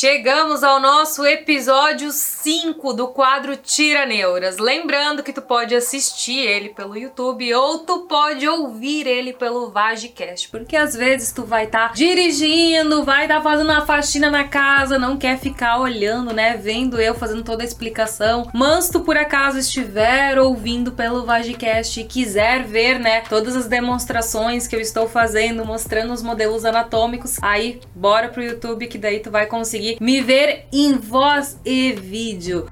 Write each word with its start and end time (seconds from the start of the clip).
Chegamos 0.00 0.64
ao 0.64 0.80
nosso 0.80 1.26
episódio 1.26 2.10
5 2.10 2.94
do 2.94 3.08
quadro 3.08 3.54
Tira 3.54 4.06
Neuras. 4.06 4.56
Lembrando 4.56 5.22
que 5.22 5.30
tu 5.30 5.42
pode 5.42 5.74
assistir 5.74 6.38
ele 6.38 6.70
pelo 6.70 6.96
YouTube 6.96 7.52
ou 7.52 7.80
tu 7.80 8.06
pode 8.08 8.48
ouvir 8.48 9.06
ele 9.06 9.34
pelo 9.34 9.68
Vagicast, 9.70 10.48
porque 10.48 10.74
às 10.74 10.94
vezes 10.94 11.32
tu 11.32 11.44
vai 11.44 11.66
estar 11.66 11.88
tá 11.88 11.94
dirigindo, 11.94 13.04
vai 13.04 13.24
estar 13.24 13.36
tá 13.36 13.42
fazendo 13.42 13.68
uma 13.68 13.84
faxina 13.84 14.30
na 14.30 14.44
casa, 14.44 14.98
não 14.98 15.18
quer 15.18 15.38
ficar 15.38 15.78
olhando, 15.78 16.32
né, 16.32 16.56
vendo 16.56 16.98
eu 16.98 17.14
fazendo 17.14 17.44
toda 17.44 17.62
a 17.62 17.66
explicação. 17.66 18.48
Mas 18.54 18.88
tu 18.88 19.00
por 19.00 19.18
acaso 19.18 19.58
estiver 19.58 20.38
ouvindo 20.38 20.92
pelo 20.92 21.26
Vagicast 21.26 22.00
e 22.00 22.04
quiser 22.04 22.64
ver, 22.64 22.98
né, 22.98 23.20
todas 23.28 23.54
as 23.54 23.68
demonstrações 23.68 24.66
que 24.66 24.74
eu 24.74 24.80
estou 24.80 25.06
fazendo, 25.06 25.62
mostrando 25.62 26.14
os 26.14 26.22
modelos 26.22 26.64
anatômicos, 26.64 27.36
aí 27.42 27.82
bora 27.94 28.30
pro 28.30 28.42
YouTube 28.42 28.86
que 28.86 28.96
daí 28.96 29.20
tu 29.20 29.30
vai 29.30 29.44
conseguir 29.44 29.89
me 30.00 30.20
ver 30.20 30.66
em 30.72 30.96
voz 30.98 31.58
e 31.64 31.92
vídeo. 31.92 32.66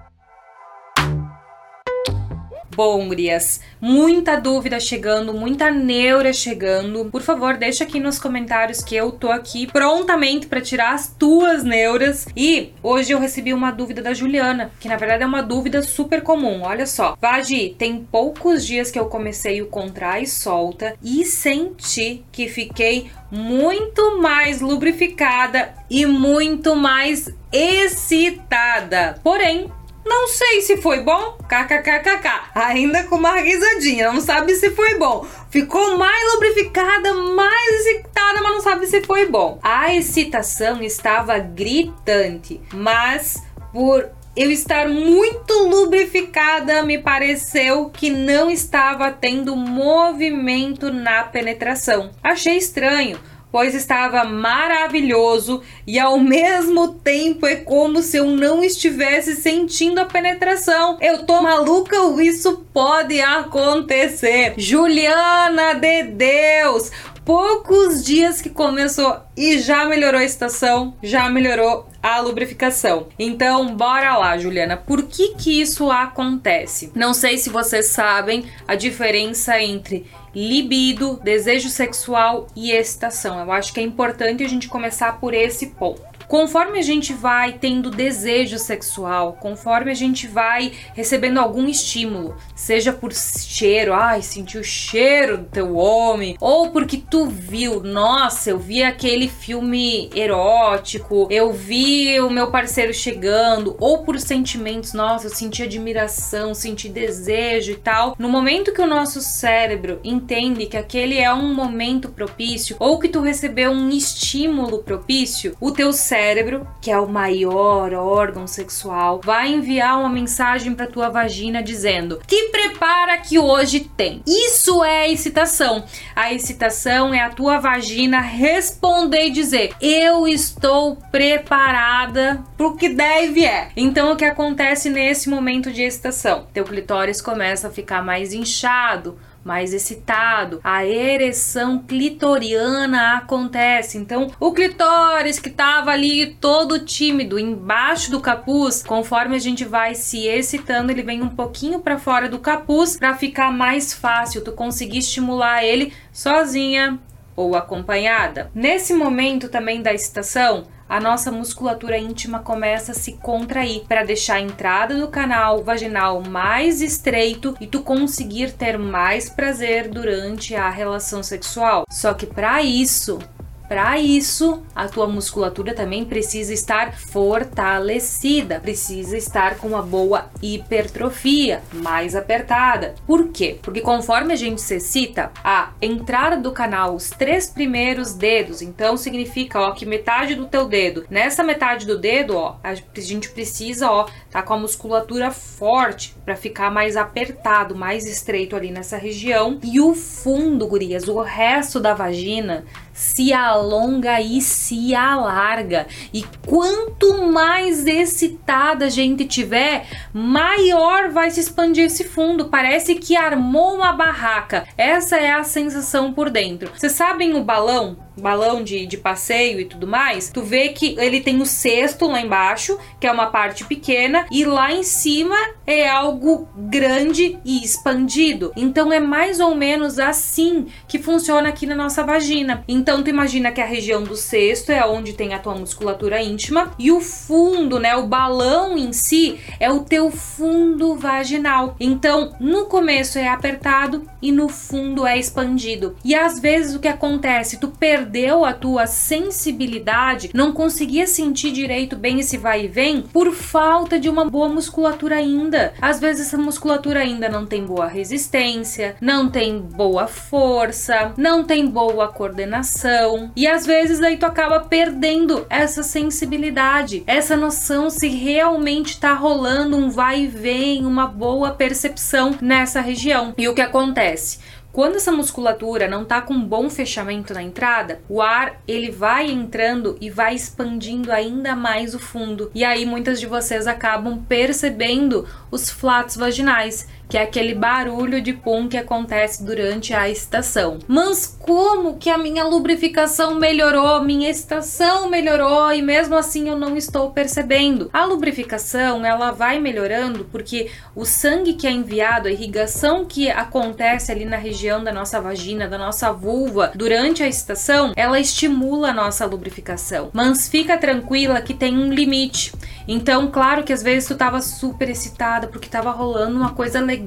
Bom, 2.79 3.09
gurias, 3.09 3.61
muita 3.81 4.37
dúvida 4.37 4.79
chegando, 4.79 5.35
muita 5.35 5.69
neura 5.69 6.33
chegando. 6.33 7.07
Por 7.07 7.23
favor, 7.23 7.57
deixa 7.57 7.83
aqui 7.83 7.99
nos 7.99 8.21
comentários 8.21 8.85
que 8.85 8.95
eu 8.95 9.11
tô 9.11 9.33
aqui 9.33 9.67
prontamente 9.67 10.47
para 10.47 10.61
tirar 10.61 10.95
as 10.95 11.13
tuas 11.13 11.65
neuras. 11.65 12.29
E 12.37 12.73
hoje 12.81 13.11
eu 13.11 13.19
recebi 13.19 13.53
uma 13.53 13.73
dúvida 13.73 14.01
da 14.01 14.15
Juliana, 14.15 14.71
que 14.79 14.87
na 14.87 14.97
verdade 14.97 15.25
é 15.25 15.27
uma 15.27 15.43
dúvida 15.43 15.83
super 15.83 16.23
comum. 16.23 16.63
Olha 16.63 16.87
só. 16.87 17.17
Vagi, 17.21 17.75
tem 17.77 18.07
poucos 18.13 18.65
dias 18.65 18.93
que 18.93 18.99
eu 19.01 19.07
comecei 19.07 19.61
o 19.61 19.67
contrai 19.67 20.23
e 20.23 20.29
solta 20.29 20.95
e 21.03 21.25
senti 21.25 22.25
que 22.31 22.49
fiquei 22.49 23.11
muito 23.29 24.21
mais 24.21 24.61
lubrificada 24.61 25.75
e 25.91 26.07
muito 26.07 26.77
mais 26.77 27.29
excitada. 27.53 29.19
Porém, 29.25 29.69
não 30.09 30.29
sei 30.29 30.62
se 30.62 30.77
foi 30.79 31.01
bom. 31.01 31.39
KKKKK. 31.48 32.51
Ainda 32.55 33.05
com 33.05 33.17
uma 33.17 33.37
risadinha. 33.37 34.12
Não 34.12 34.20
sabe 34.20 34.55
se 34.55 34.70
foi 34.70 34.97
bom. 34.97 35.27
Ficou 35.51 35.97
mais 35.98 36.33
lubrificada, 36.33 37.14
mais 37.14 37.81
excitada, 37.81 38.42
mas 38.42 38.53
não 38.53 38.61
sabe 38.61 38.86
se 38.86 39.03
foi 39.03 39.27
bom. 39.27 39.59
A 39.62 39.95
excitação 39.95 40.83
estava 40.83 41.39
gritante, 41.39 42.61
mas 42.73 43.42
por 43.73 44.11
eu 44.36 44.51
estar 44.53 44.89
muito 44.89 45.53
lubrificada, 45.64 46.84
me 46.84 46.98
pareceu 46.98 47.91
que 47.91 48.09
não 48.09 48.48
estava 48.48 49.11
tendo 49.11 49.56
movimento 49.56 50.92
na 50.92 51.25
penetração. 51.25 52.11
Achei 52.23 52.56
estranho 52.56 53.19
pois 53.51 53.75
estava 53.75 54.25
maravilhoso 54.25 55.63
e 55.87 55.99
ao 55.99 56.19
mesmo 56.19 56.89
tempo 56.89 57.47
é 57.47 57.57
como 57.57 58.03
se 58.03 58.17
eu 58.17 58.27
não 58.27 58.63
estivesse 58.63 59.37
sentindo 59.37 60.01
a 60.01 60.05
penetração. 60.05 60.99
Eu 61.01 61.25
tô 61.25 61.41
maluca 61.41 62.01
ou 62.03 62.21
isso 62.21 62.67
pode 62.73 63.21
acontecer? 63.21 64.55
Juliana 64.57 65.75
de 65.75 66.03
Deus! 66.05 66.91
Poucos 67.29 68.03
dias 68.03 68.41
que 68.41 68.49
começou 68.49 69.21
e 69.37 69.59
já 69.59 69.85
melhorou 69.85 70.19
a 70.19 70.25
estação, 70.25 70.95
já 71.03 71.29
melhorou 71.29 71.87
a 72.03 72.21
lubrificação. 72.21 73.09
Então, 73.19 73.77
bora 73.77 74.17
lá, 74.17 74.39
Juliana. 74.39 74.79
Por 74.79 75.03
que 75.03 75.35
que 75.35 75.61
isso 75.61 75.91
acontece? 75.91 76.91
Não 76.95 77.13
sei 77.13 77.37
se 77.37 77.51
vocês 77.51 77.89
sabem 77.89 78.47
a 78.67 78.75
diferença 78.75 79.61
entre 79.61 80.07
libido, 80.34 81.21
desejo 81.23 81.69
sexual 81.69 82.47
e 82.55 82.71
excitação. 82.71 83.41
Eu 83.41 83.53
acho 83.53 83.73
que 83.73 83.81
é 83.81 83.83
importante 83.83 84.45
a 84.45 84.48
gente 84.48 84.69
começar 84.69 85.19
por 85.20 85.35
esse 85.35 85.69
ponto. 85.69 86.08
Conforme 86.29 86.79
a 86.79 86.83
gente 86.83 87.15
vai 87.15 87.55
tendo 87.55 87.91
desejo 87.91 88.59
sexual, 88.59 89.39
conforme 89.41 89.91
a 89.91 89.95
gente 89.95 90.27
vai 90.27 90.73
recebendo 90.93 91.41
algum 91.41 91.67
estímulo, 91.67 92.37
seja 92.55 92.93
por 92.93 93.15
cheiro, 93.15 93.95
ai, 93.95 94.20
senti 94.20 94.59
o 94.59 94.62
cheiro 94.62 95.39
do 95.39 95.45
teu 95.45 95.77
homem, 95.77 96.36
ou 96.39 96.70
porque 96.70 96.98
tu 96.98 97.25
viu, 97.25 97.83
nossa, 97.83 98.51
eu 98.51 98.58
vi 98.58 98.83
aquele 98.83 99.27
filme 99.27 100.11
erótico, 100.14 101.27
eu 101.30 101.51
vi 101.51 102.20
o 102.20 102.29
meu 102.29 102.51
parceiro 102.51 102.92
chegando, 102.92 103.75
ou 103.81 104.05
por 104.05 104.20
sentimentos, 104.20 104.92
nossa, 104.92 105.29
eu 105.29 105.35
senti 105.35 105.63
admiração, 105.63 106.55
senti 106.55 106.91
desejo 106.91 107.73
e 107.73 107.77
tal. 107.77 108.14
No 108.19 108.29
momento 108.29 108.75
que 108.75 108.83
o 108.83 108.86
nosso 108.86 109.23
cérebro 109.23 109.98
entende 110.05 110.67
que 110.67 110.77
aquele 110.77 111.17
é 111.17 111.33
um 111.33 111.55
momento 111.55 112.11
propício, 112.11 112.77
ou 112.79 112.98
que 112.98 113.08
tu 113.08 113.23
recebeu 113.23 113.70
um 113.70 113.89
estímulo 113.89 114.81
propício, 114.81 115.57
o 115.58 115.70
teu 115.70 115.91
cérebro 115.91 116.17
cérebro, 116.18 116.67
que 116.80 116.90
é 116.90 116.98
o 116.98 117.06
maior 117.06 117.95
órgão 117.95 118.45
sexual, 118.45 119.20
vai 119.23 119.52
enviar 119.52 120.01
uma 120.01 120.08
mensagem 120.08 120.74
para 120.74 120.89
tua 120.89 121.08
vagina 121.08 121.62
dizendo: 121.62 122.20
"Te 122.27 122.48
prepara 122.51 123.18
que 123.18 123.39
hoje 123.39 123.80
tem". 123.96 124.20
Isso 124.27 124.83
é 124.83 125.08
excitação. 125.08 125.84
A 126.17 126.33
excitação 126.33 127.14
é 127.14 127.20
a 127.20 127.30
tua 127.30 127.61
vagina 127.61 128.20
responder 128.20 129.26
e 129.26 129.31
dizer: 129.31 129.73
"Eu 129.81 130.26
estou 130.26 130.96
preparada 131.12 132.43
pro 132.56 132.76
que 132.76 132.88
deve 132.88 133.44
é". 133.44 133.69
Então 133.76 134.12
o 134.12 134.17
que 134.17 134.25
acontece 134.25 134.90
nesse 134.90 135.31
momento 135.31 135.73
de 135.73 135.82
excitação? 135.82 136.49
Teu 136.52 136.64
clitóris 136.64 137.20
começa 137.20 137.69
a 137.69 137.70
ficar 137.70 138.02
mais 138.02 138.32
inchado, 138.32 139.17
mais 139.49 139.73
excitado, 139.73 140.61
a 140.62 140.85
ereção 140.85 141.79
clitoriana 141.79 143.17
acontece. 143.17 143.97
Então, 143.97 144.31
o 144.38 144.53
clitóris 144.53 145.38
que 145.38 145.49
estava 145.49 145.91
ali 145.91 146.37
todo 146.38 146.85
tímido 146.85 147.38
embaixo 147.38 148.11
do 148.11 148.20
capuz, 148.20 148.82
conforme 148.82 149.37
a 149.37 149.38
gente 149.38 149.64
vai 149.64 149.94
se 149.94 150.26
excitando, 150.26 150.93
ele 150.93 151.03
vem 151.03 151.23
um 151.23 151.31
pouquinho 151.31 151.81
para 151.81 151.99
fora 151.99 152.29
do 152.29 152.38
capuz 152.38 152.99
para 152.99 153.14
ficar 153.14 153.50
mais 153.50 153.94
fácil 153.94 154.44
tu 154.44 154.53
conseguir 154.53 154.99
estimular 154.99 155.64
ele 155.64 155.94
sozinha 156.12 156.99
ou 157.35 157.56
acompanhada. 157.56 158.50
Nesse 158.55 158.93
momento 158.93 159.49
também 159.49 159.81
da 159.81 159.94
excitação, 159.94 160.67
a 160.88 161.00
nossa 161.00 161.31
musculatura 161.31 161.99
íntima 161.99 162.38
começa 162.38 162.93
a 162.93 162.94
se 162.94 163.12
contrair 163.15 163.85
para 163.87 164.05
deixar 164.05 164.35
a 164.35 164.41
entrada 164.41 164.97
do 164.97 165.09
canal 165.09 165.62
vaginal 165.62 166.23
mais 166.23 166.81
estreito 166.81 167.55
e 167.61 167.67
tu 167.67 167.81
conseguir 167.82 168.53
ter 168.53 168.79
mais 168.79 169.29
prazer 169.29 169.88
durante 169.88 170.55
a 170.55 170.71
relação 170.71 171.23
sexual. 171.23 171.85
Só 171.91 172.15
que 172.15 172.26
para 172.26 172.62
isso, 172.62 173.19
para 173.69 173.99
isso, 174.00 174.62
a 174.75 174.88
tua 174.88 175.06
musculatura 175.06 175.75
também 175.75 176.05
precisa 176.05 176.55
estar 176.55 176.99
fortalecida, 176.99 178.61
precisa 178.61 179.17
estar 179.17 179.56
com 179.56 179.69
uma 179.69 179.82
boa 179.82 180.31
hipertrofia, 180.40 181.62
mais 181.75 182.17
apertada. 182.17 182.94
Por 183.06 183.28
quê? 183.28 183.58
Porque 183.61 183.82
conforme 183.82 184.32
a 184.32 184.37
gente 184.37 184.61
se 184.62 184.76
excita, 184.76 185.31
a 185.44 185.73
entrada 185.82 186.38
do 186.38 186.52
canal, 186.52 186.94
os 186.94 187.11
três 187.11 187.49
primeiros 187.49 188.14
dedos, 188.14 188.62
então 188.62 188.96
significa, 188.96 189.61
ó, 189.61 189.73
que 189.73 189.84
metade 189.84 190.34
do 190.34 190.46
teu 190.46 190.67
dedo, 190.67 191.05
nessa 191.11 191.43
metade 191.43 191.87
do 191.87 191.99
dedo, 191.99 192.37
ó, 192.37 192.56
a 192.62 192.75
gente 192.96 193.28
precisa, 193.31 193.90
ó, 193.90 194.08
tá 194.31 194.43
com 194.43 194.55
a 194.55 194.58
musculatura 194.58 195.31
forte 195.31 196.17
para 196.25 196.37
ficar 196.37 196.70
mais 196.70 196.96
apertado, 196.96 197.76
mais 197.76 198.06
estreito 198.06 198.56
ali 198.56 198.70
nessa 198.70 198.96
região. 198.96 199.58
E 199.62 199.81
o 199.81 199.94
fundo, 199.94 200.67
gurias, 200.67 201.08
o 201.08 201.20
resto 201.20 201.81
da 201.81 201.94
vagina 201.94 202.64
se 202.99 203.32
alonga 203.32 204.20
e 204.20 204.41
se 204.41 204.93
alarga. 204.93 205.87
E 206.12 206.25
quanto 206.44 207.29
mais 207.32 207.87
excitada 207.87 208.87
a 208.87 208.91
gente 208.91 209.25
tiver, 209.25 209.87
maior 210.12 211.08
vai 211.08 211.31
se 211.31 211.38
expandir 211.38 211.85
esse 211.85 212.03
fundo. 212.03 212.49
Parece 212.49 212.97
que 212.97 213.17
armou 213.17 213.76
uma 213.76 213.93
barraca. 213.93 214.67
Essa 214.76 215.17
é 215.17 215.31
a 215.31 215.44
sensação 215.44 216.12
por 216.12 216.29
dentro. 216.29 216.73
Vocês 216.75 216.93
sabem 216.93 217.37
o 217.37 217.44
balão? 217.44 218.07
Balão 218.20 218.62
de, 218.62 218.87
de 218.87 218.96
passeio 218.96 219.61
e 219.61 219.64
tudo 219.64 219.87
mais, 219.87 220.31
tu 220.31 220.43
vê 220.43 220.69
que 220.70 220.96
ele 220.99 221.20
tem 221.20 221.40
o 221.40 221.46
cesto 221.46 222.06
lá 222.06 222.20
embaixo, 222.20 222.79
que 223.00 223.06
é 223.06 223.12
uma 223.12 223.26
parte 223.26 223.64
pequena, 223.64 224.26
e 224.31 224.44
lá 224.44 224.72
em 224.72 224.82
cima 224.82 225.37
é 225.66 225.88
algo 225.88 226.48
grande 226.56 227.38
e 227.44 227.62
expandido. 227.64 228.52
Então 228.56 228.93
é 228.93 229.00
mais 229.00 229.40
ou 229.40 229.54
menos 229.54 229.98
assim 229.98 230.66
que 230.87 230.98
funciona 230.98 231.48
aqui 231.48 231.66
na 231.66 231.75
nossa 231.75 232.02
vagina. 232.02 232.64
Então 232.66 233.02
tu 233.02 233.10
imagina 233.10 233.52
que 233.52 233.60
a 233.60 233.66
região 233.66 234.02
do 234.02 234.16
cesto 234.16 234.72
é 234.72 234.84
onde 234.87 235.12
tem 235.12 235.34
a 235.34 235.38
tua 235.38 235.54
musculatura 235.54 236.22
íntima 236.22 236.72
e 236.78 236.90
o 236.90 237.00
fundo, 237.00 237.78
né, 237.78 237.96
o 237.96 238.06
balão 238.06 238.76
em 238.76 238.93
si 238.93 239.38
é 239.60 239.70
o 239.70 239.81
teu 239.81 240.10
fundo 240.10 240.94
vaginal. 240.96 241.76
Então 241.78 242.34
no 242.40 242.66
começo 242.66 243.19
é 243.19 243.28
apertado 243.28 244.08
e 244.20 244.32
no 244.32 244.48
fundo 244.48 245.06
é 245.06 245.19
expandido. 245.19 245.96
E 246.04 246.14
às 246.14 246.40
vezes 246.40 246.75
o 246.75 246.81
que 246.81 246.88
acontece, 246.88 247.58
tu 247.58 247.69
perde 247.69 248.07
perdeu 248.08 248.43
a 248.43 248.55
tua 248.55 248.87
sensibilidade, 248.87 250.31
não 250.32 250.50
conseguia 250.50 251.06
sentir 251.06 251.52
direito 251.52 251.94
bem 251.94 252.20
esse 252.20 252.38
vai 252.38 252.64
e 252.64 252.69
vem 252.69 253.02
por 253.02 253.32
falta 253.32 254.00
de 254.00 254.08
uma 254.08 254.25
boa 254.25 254.49
musculatura 254.49 255.16
ainda. 255.16 255.75
Às 255.81 256.00
vezes 256.00 256.26
essa 256.26 256.38
musculatura 256.38 257.00
ainda 257.00 257.28
não 257.28 257.44
tem 257.44 257.64
boa 257.64 257.87
resistência, 257.87 258.96
não 258.99 259.28
tem 259.28 259.58
boa 259.58 260.06
força, 260.06 261.12
não 261.19 261.44
tem 261.44 261.66
boa 261.66 262.08
coordenação 262.08 263.31
e 263.37 263.46
às 263.46 263.66
vezes 263.66 264.00
aí 264.00 264.16
tu 264.16 264.25
acaba 264.25 264.60
perdendo 264.60 265.46
essa 265.50 265.82
sensibilidade, 265.82 267.02
essa 267.06 267.37
noção 267.37 267.90
se 267.90 268.08
realmente 268.08 268.99
tá 268.99 269.12
rolando 269.12 269.76
um 269.76 269.90
vai 269.90 270.22
e 270.22 270.26
vem, 270.26 270.87
uma 270.87 271.06
boa 271.06 271.50
percepção 271.50 272.34
nessa 272.40 272.81
região. 272.81 273.34
E 273.37 273.46
o 273.49 273.55
que 273.55 273.60
acontece? 273.60 274.38
Quando 274.70 274.97
essa 274.97 275.11
musculatura 275.11 275.88
não 275.88 276.03
está 276.03 276.20
com 276.20 276.35
um 276.35 276.44
bom 276.44 276.69
fechamento 276.69 277.32
na 277.32 277.43
entrada, 277.43 278.00
o 278.09 278.20
ar 278.20 278.61
ele 278.69 278.91
vai 278.91 279.31
entrando 279.31 279.97
e 280.00 280.11
vai 280.11 280.35
expandindo 280.35 281.11
ainda 281.11 281.56
mais 281.56 281.94
o 281.94 281.99
fundo. 281.99 282.50
E 282.55 282.62
aí 282.62 282.85
muitas 282.85 283.19
de 283.19 283.26
vocês 283.26 283.67
acabam 283.67 284.23
percebendo 284.29 285.26
os 285.50 285.70
flatos 285.70 286.17
vaginais 286.17 286.87
que 287.08 287.16
é 287.16 287.22
aquele 287.22 287.55
barulho 287.55 288.20
de 288.20 288.32
pum 288.32 288.69
que 288.69 288.76
acontece 288.76 289.44
durante 289.44 289.94
a 289.94 290.08
estação. 290.08 290.78
Mas 290.87 291.26
como 291.40 291.96
que 291.96 292.10
a 292.10 292.19
minha 292.19 292.44
lubrificação 292.44 293.34
melhorou, 293.37 294.02
minha 294.02 294.28
estação 294.28 295.08
melhorou 295.08 295.72
e 295.72 295.81
mesmo 295.81 296.16
assim 296.16 296.49
eu 296.49 296.56
não 296.56 296.76
estou 296.76 297.10
percebendo? 297.10 297.88
A 297.93 298.05
lubrificação, 298.05 299.05
ela 299.05 299.31
vai 299.31 299.58
melhorando 299.58 300.26
porque 300.26 300.70
o 300.94 301.05
sangue 301.05 301.55
que 301.55 301.66
é 301.66 301.70
enviado, 301.70 302.28
a 302.28 302.31
irrigação 302.31 303.05
que 303.05 303.31
acontece 303.31 304.12
ali 304.12 304.25
na 304.25 304.37
região 304.37 304.84
da 304.84 304.93
nossa 304.93 305.20
vagina, 305.20 305.66
da 305.66 305.78
nossa 305.78 306.12
vulva 306.12 306.72
durante 306.75 307.22
a 307.22 307.28
estação, 307.28 307.93
ela 307.96 308.20
estimula 308.20 308.90
a 308.90 308.94
nossa 308.94 309.25
lubrificação. 309.25 310.10
Mas 310.12 310.49
fica 310.49 310.76
tranquila 310.76 311.40
que 311.40 311.55
tem 311.55 311.78
um 311.78 311.93
limite. 311.93 312.52
Então, 312.87 313.31
claro 313.31 313.64
que 313.64 313.72
às 313.72 313.82
vezes 313.82 314.08
tu 314.08 314.16
tava 314.16 314.40
super 314.40 314.88
excitada 314.88 315.46
porque 315.46 315.69
tava 315.69 315.90
rolando 315.90 316.37
uma 316.37 316.55
coisa 316.55 316.81
legal, 316.81 316.97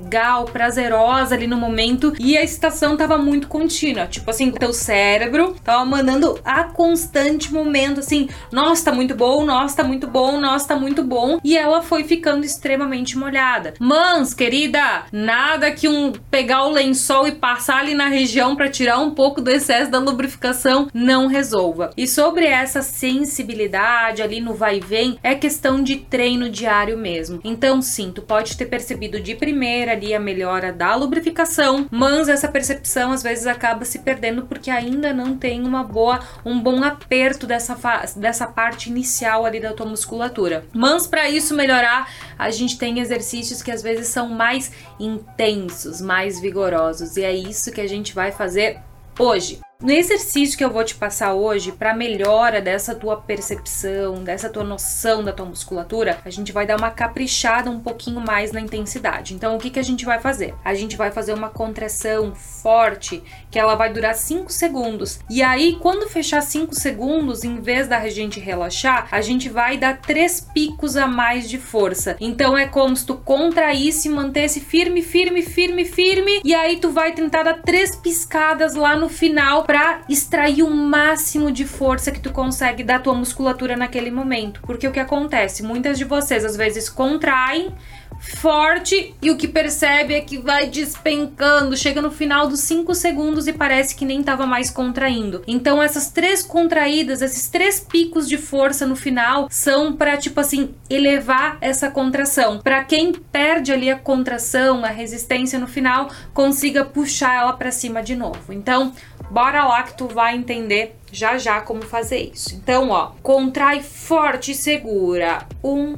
prazerosa 0.52 1.36
ali 1.36 1.48
no 1.48 1.58
momento 1.58 2.14
e 2.20 2.38
a 2.38 2.44
excitação 2.44 2.98
tava 2.98 3.18
muito 3.18 3.48
contínua. 3.48 4.08
Tipo 4.08 4.30
assim, 4.30 4.52
teu 4.52 4.74
cérebro 4.74 5.56
tava 5.64 5.84
mandando 5.86 6.40
a 6.44 6.64
constante 6.64 7.54
momento 7.54 8.00
assim: 8.00 8.30
nossa, 8.52 8.86
tá 8.86 8.92
muito 8.92 9.16
bom, 9.16 9.46
nossa, 9.46 9.78
tá 9.78 9.84
muito 9.84 10.08
bom, 10.08 10.40
nossa, 10.40 10.68
tá 10.68 10.76
muito 10.76 11.04
bom. 11.04 11.40
E 11.44 11.58
ela 11.58 11.82
foi 11.82 12.04
ficando 12.04 12.46
extremamente 12.46 13.18
molhada. 13.18 13.74
Mans, 13.80 14.34
querida, 14.34 15.06
nada 15.12 15.72
que 15.72 15.88
um 15.88 16.12
pegar 16.30 16.66
o 16.66 16.72
lençol 16.72 17.28
e 17.28 17.32
passar 17.32 17.80
ali 17.80 17.94
na 17.94 18.08
região 18.08 18.56
para 18.56 18.70
tirar 18.70 19.00
um 19.00 19.12
pouco 19.12 19.42
do 19.42 19.50
excesso 19.50 19.92
da 19.92 20.00
lubrificação 20.00 20.88
não 20.94 21.28
resolva. 21.28 21.92
E 21.98 22.08
sobre 22.08 22.46
essa 22.46 22.82
sensibilidade 22.82 24.22
ali 24.22 24.40
no 24.40 24.54
vai 24.54 24.78
e 24.78 24.80
vem, 24.80 25.18
é 25.24 25.36
questão 25.36 25.82
de 25.82 25.98
treino 25.98 26.50
diário 26.50 26.98
mesmo. 26.98 27.40
Então, 27.44 27.82
sim, 27.82 28.12
tu 28.14 28.22
pode 28.22 28.56
ter 28.58 28.66
percebido 28.66 29.20
de 29.20 29.36
primeira 29.82 29.94
ali 29.94 30.14
a 30.14 30.20
melhora 30.20 30.72
da 30.72 30.96
lubrificação, 30.96 31.88
mas 31.90 32.30
essa 32.30 32.48
percepção 32.48 33.12
às 33.12 33.24
vezes 33.24 33.48
acaba 33.48 33.84
se 33.84 34.00
perdendo 34.00 34.44
porque 34.46 34.70
ainda 34.70 35.12
não 35.12 35.36
tem 35.36 35.64
uma 35.64 35.84
boa, 35.84 36.20
um 36.46 36.60
bom 36.60 36.84
aperto 36.84 37.48
dessa, 37.48 37.76
dessa 38.16 38.46
parte 38.46 38.90
inicial 38.90 39.46
ali 39.46 39.60
da 39.60 39.74
tua 39.74 39.86
musculatura. 39.86 40.66
Mas 40.74 41.08
para 41.08 41.30
isso 41.30 41.56
melhorar, 41.56 42.12
a 42.38 42.52
gente 42.52 42.78
tem 42.78 43.00
exercícios 43.00 43.62
que 43.64 43.72
às 43.72 43.82
vezes 43.82 44.08
são 44.08 44.30
mais 44.30 44.72
intensos, 45.00 46.00
mais 46.00 46.40
vigorosos, 46.40 47.18
e 47.18 47.24
é 47.24 47.34
isso 47.34 47.72
que 47.72 47.82
a 47.82 47.88
gente 47.88 48.14
vai 48.14 48.32
fazer 48.32 48.80
hoje. 49.18 49.60
No 49.82 49.92
exercício 49.92 50.56
que 50.56 50.64
eu 50.64 50.70
vou 50.70 50.84
te 50.84 50.94
passar 50.94 51.34
hoje, 51.34 51.72
para 51.72 51.96
melhora 51.96 52.62
dessa 52.62 52.94
tua 52.94 53.18
percepção, 53.18 54.24
dessa 54.24 54.48
tua 54.48 54.64
noção 54.64 55.24
da 55.24 55.34
tua 55.34 55.48
musculatura, 55.48 56.20
a 56.24 56.30
gente 56.30 56.52
vai 56.52 56.68
dar 56.68 56.78
uma 56.78 56.92
caprichada 56.92 57.68
um 57.72 57.80
pouquinho 57.80 58.22
mais 58.22 58.52
na 58.52 58.62
intensidade. 58.62 59.34
Então, 59.34 59.56
o 59.56 59.60
que, 59.60 59.72
que 59.72 59.80
a 59.80 59.84
gente 59.84 60.06
vai 60.06 60.20
fazer? 60.20 60.54
A 60.64 60.76
gente 60.76 60.96
vai 60.96 61.10
fazer 61.10 61.34
uma 61.34 61.50
contração 61.50 62.36
forte, 62.36 63.24
que 63.50 63.58
ela 63.58 63.74
vai 63.74 63.92
durar 63.92 64.14
5 64.14 64.52
segundos. 64.52 65.20
E 65.28 65.42
aí, 65.42 65.78
quando 65.82 66.08
fechar 66.08 66.42
5 66.42 66.76
segundos, 66.76 67.44
em 67.44 67.60
vez 67.60 67.88
da 67.88 68.08
gente 68.08 68.40
relaxar, 68.40 69.08
a 69.12 69.20
gente 69.20 69.50
vai 69.50 69.80
dar 69.80 70.00
três 70.00 70.40
picos 70.40 70.96
a 70.96 71.08
mais 71.08 71.50
de 71.50 71.58
força. 71.58 72.18
Então, 72.20 72.56
é 72.56 72.68
como 72.68 72.96
se 72.96 73.04
tu 73.04 73.16
contraísse, 73.16 74.08
mantesse 74.10 74.60
firme, 74.60 75.02
firme, 75.02 75.42
firme, 75.42 75.86
firme, 75.86 76.40
e 76.46 76.54
aí 76.54 76.78
tu 76.78 76.92
vai 76.92 77.14
tentar 77.14 77.42
dar 77.42 77.64
três 77.64 77.96
piscadas 77.96 78.76
lá 78.76 78.96
no 78.96 79.10
final 79.10 79.66
para 79.72 80.02
extrair 80.10 80.64
o 80.64 80.70
máximo 80.70 81.50
de 81.50 81.64
força 81.64 82.12
que 82.12 82.20
tu 82.20 82.30
consegue 82.30 82.84
da 82.84 83.00
tua 83.00 83.14
musculatura 83.14 83.78
naquele 83.78 84.12
momento. 84.12 84.60
Porque 84.64 84.86
o 84.86 84.92
que 84.92 85.00
acontece? 85.00 85.64
Muitas 85.64 85.98
de 85.98 86.04
vocês 86.04 86.44
às 86.44 86.58
vezes 86.58 86.90
contraem 86.90 87.74
forte 88.22 89.16
e 89.22 89.32
o 89.32 89.38
que 89.38 89.48
percebe 89.48 90.14
é 90.14 90.22
que 90.22 90.38
vai 90.38 90.68
despencando, 90.68 91.76
chega 91.76 92.02
no 92.02 92.12
final 92.12 92.48
dos 92.48 92.60
5 92.62 92.94
segundos 92.94 93.48
e 93.48 93.54
parece 93.54 93.96
que 93.96 94.06
nem 94.06 94.20
estava 94.20 94.46
mais 94.46 94.70
contraindo. 94.70 95.42
Então 95.48 95.82
essas 95.82 96.10
três 96.10 96.44
contraídas, 96.44 97.22
esses 97.22 97.50
três 97.50 97.80
picos 97.80 98.30
de 98.30 98.38
força 98.38 98.86
no 98.86 98.96
final 98.96 99.48
são 99.50 99.94
para 99.94 100.18
tipo 100.18 100.40
assim 100.40 100.70
elevar 100.90 101.58
essa 101.62 101.90
contração, 101.90 102.60
para 102.60 102.84
quem 102.84 103.12
perde 103.14 103.72
ali 103.72 103.90
a 103.90 103.98
contração, 103.98 104.86
a 104.86 104.90
resistência 104.90 105.58
no 105.58 105.68
final, 105.68 106.10
consiga 106.34 106.86
puxar 106.86 107.42
ela 107.42 107.54
para 107.54 107.72
cima 107.72 108.04
de 108.04 108.16
novo. 108.16 108.54
Então, 108.54 108.94
bora 109.32 109.66
lá 109.66 109.84
que 109.84 109.98
tu 109.98 110.08
vai 110.08 110.36
entender 110.36 110.96
já 111.12 111.38
já 111.38 111.62
como 111.62 111.82
fazer 111.82 112.32
isso. 112.34 112.54
Então, 112.54 112.90
ó, 112.90 113.14
contrai 113.24 113.82
forte 113.82 114.52
e 114.52 114.56
segura. 114.56 115.48
Um, 115.64 115.98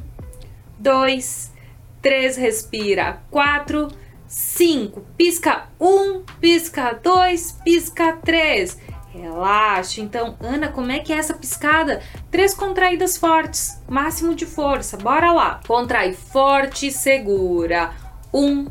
dois, 0.78 1.52
3, 2.00 2.36
respira. 2.36 3.22
4, 3.30 3.88
5, 4.28 5.00
pisca 5.16 5.68
1, 5.80 6.22
pisca 6.40 6.92
2, 7.02 7.52
pisca 7.64 8.12
3. 8.22 8.78
Relaxa. 9.12 10.00
Então, 10.00 10.36
Ana, 10.40 10.68
como 10.68 10.92
é 10.92 10.98
que 10.98 11.12
é 11.12 11.16
essa 11.16 11.34
piscada? 11.34 12.02
Três 12.30 12.52
contraídas 12.52 13.16
fortes, 13.16 13.80
máximo 13.88 14.34
de 14.34 14.44
força. 14.44 14.96
Bora 14.96 15.32
lá. 15.32 15.60
Contrai 15.66 16.12
forte, 16.12 16.90
segura. 16.90 17.92
Um, 18.32 18.66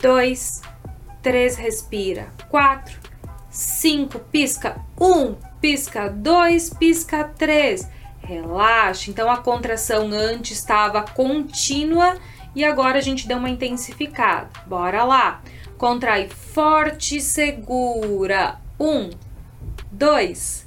dois, 0.00 0.62
três, 1.20 1.56
respira. 1.56 2.32
Quatro, 2.48 2.97
cinco, 3.58 4.20
pisca. 4.20 4.80
Um, 5.00 5.34
pisca. 5.60 6.08
Dois, 6.08 6.70
pisca. 6.70 7.24
Três. 7.36 7.88
Relaxa. 8.20 9.10
Então, 9.10 9.28
a 9.28 9.38
contração 9.38 10.10
antes 10.12 10.58
estava 10.58 11.02
contínua 11.02 12.16
e 12.54 12.64
agora 12.64 12.98
a 12.98 13.00
gente 13.00 13.26
deu 13.26 13.36
uma 13.36 13.50
intensificada. 13.50 14.48
Bora 14.64 15.02
lá. 15.02 15.42
Contrai 15.76 16.28
forte, 16.28 17.20
segura. 17.20 18.60
Um, 18.78 19.10
dois, 19.90 20.64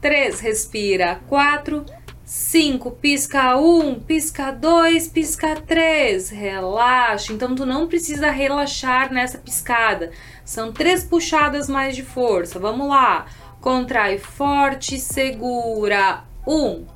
três, 0.00 0.40
respira. 0.40 1.20
Quatro, 1.28 1.84
cinco, 2.30 2.92
pisca 2.92 3.56
um, 3.56 3.98
pisca 3.98 4.52
dois, 4.52 5.08
pisca 5.08 5.56
três. 5.56 6.30
Relaxa. 6.30 7.32
Então 7.32 7.56
tu 7.56 7.66
não 7.66 7.88
precisa 7.88 8.30
relaxar 8.30 9.12
nessa 9.12 9.36
piscada. 9.36 10.12
São 10.44 10.72
três 10.72 11.02
puxadas 11.02 11.68
mais 11.68 11.96
de 11.96 12.04
força. 12.04 12.60
Vamos 12.60 12.88
lá. 12.88 13.26
Contrai 13.60 14.16
forte, 14.16 15.00
segura. 15.00 16.22
Um, 16.46 16.86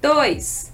dois, 0.00 0.72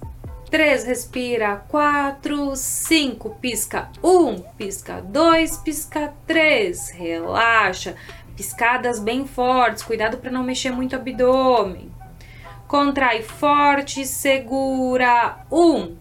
3, 0.50 0.84
respira. 0.84 1.64
4, 1.66 2.54
5, 2.54 3.30
pisca. 3.40 3.88
1, 4.04 4.42
pisca. 4.58 5.00
2, 5.00 5.56
pisca. 5.58 6.12
3, 6.26 6.90
relaxa. 6.90 7.96
Piscadas 8.36 8.98
bem 8.98 9.26
fortes, 9.26 9.82
cuidado 9.82 10.18
para 10.18 10.30
não 10.30 10.44
mexer 10.44 10.70
muito 10.70 10.92
o 10.92 10.96
abdômen. 10.96 11.95
Contrai 12.66 13.22
forte, 13.22 14.04
segura. 14.06 15.38
1, 15.50 15.96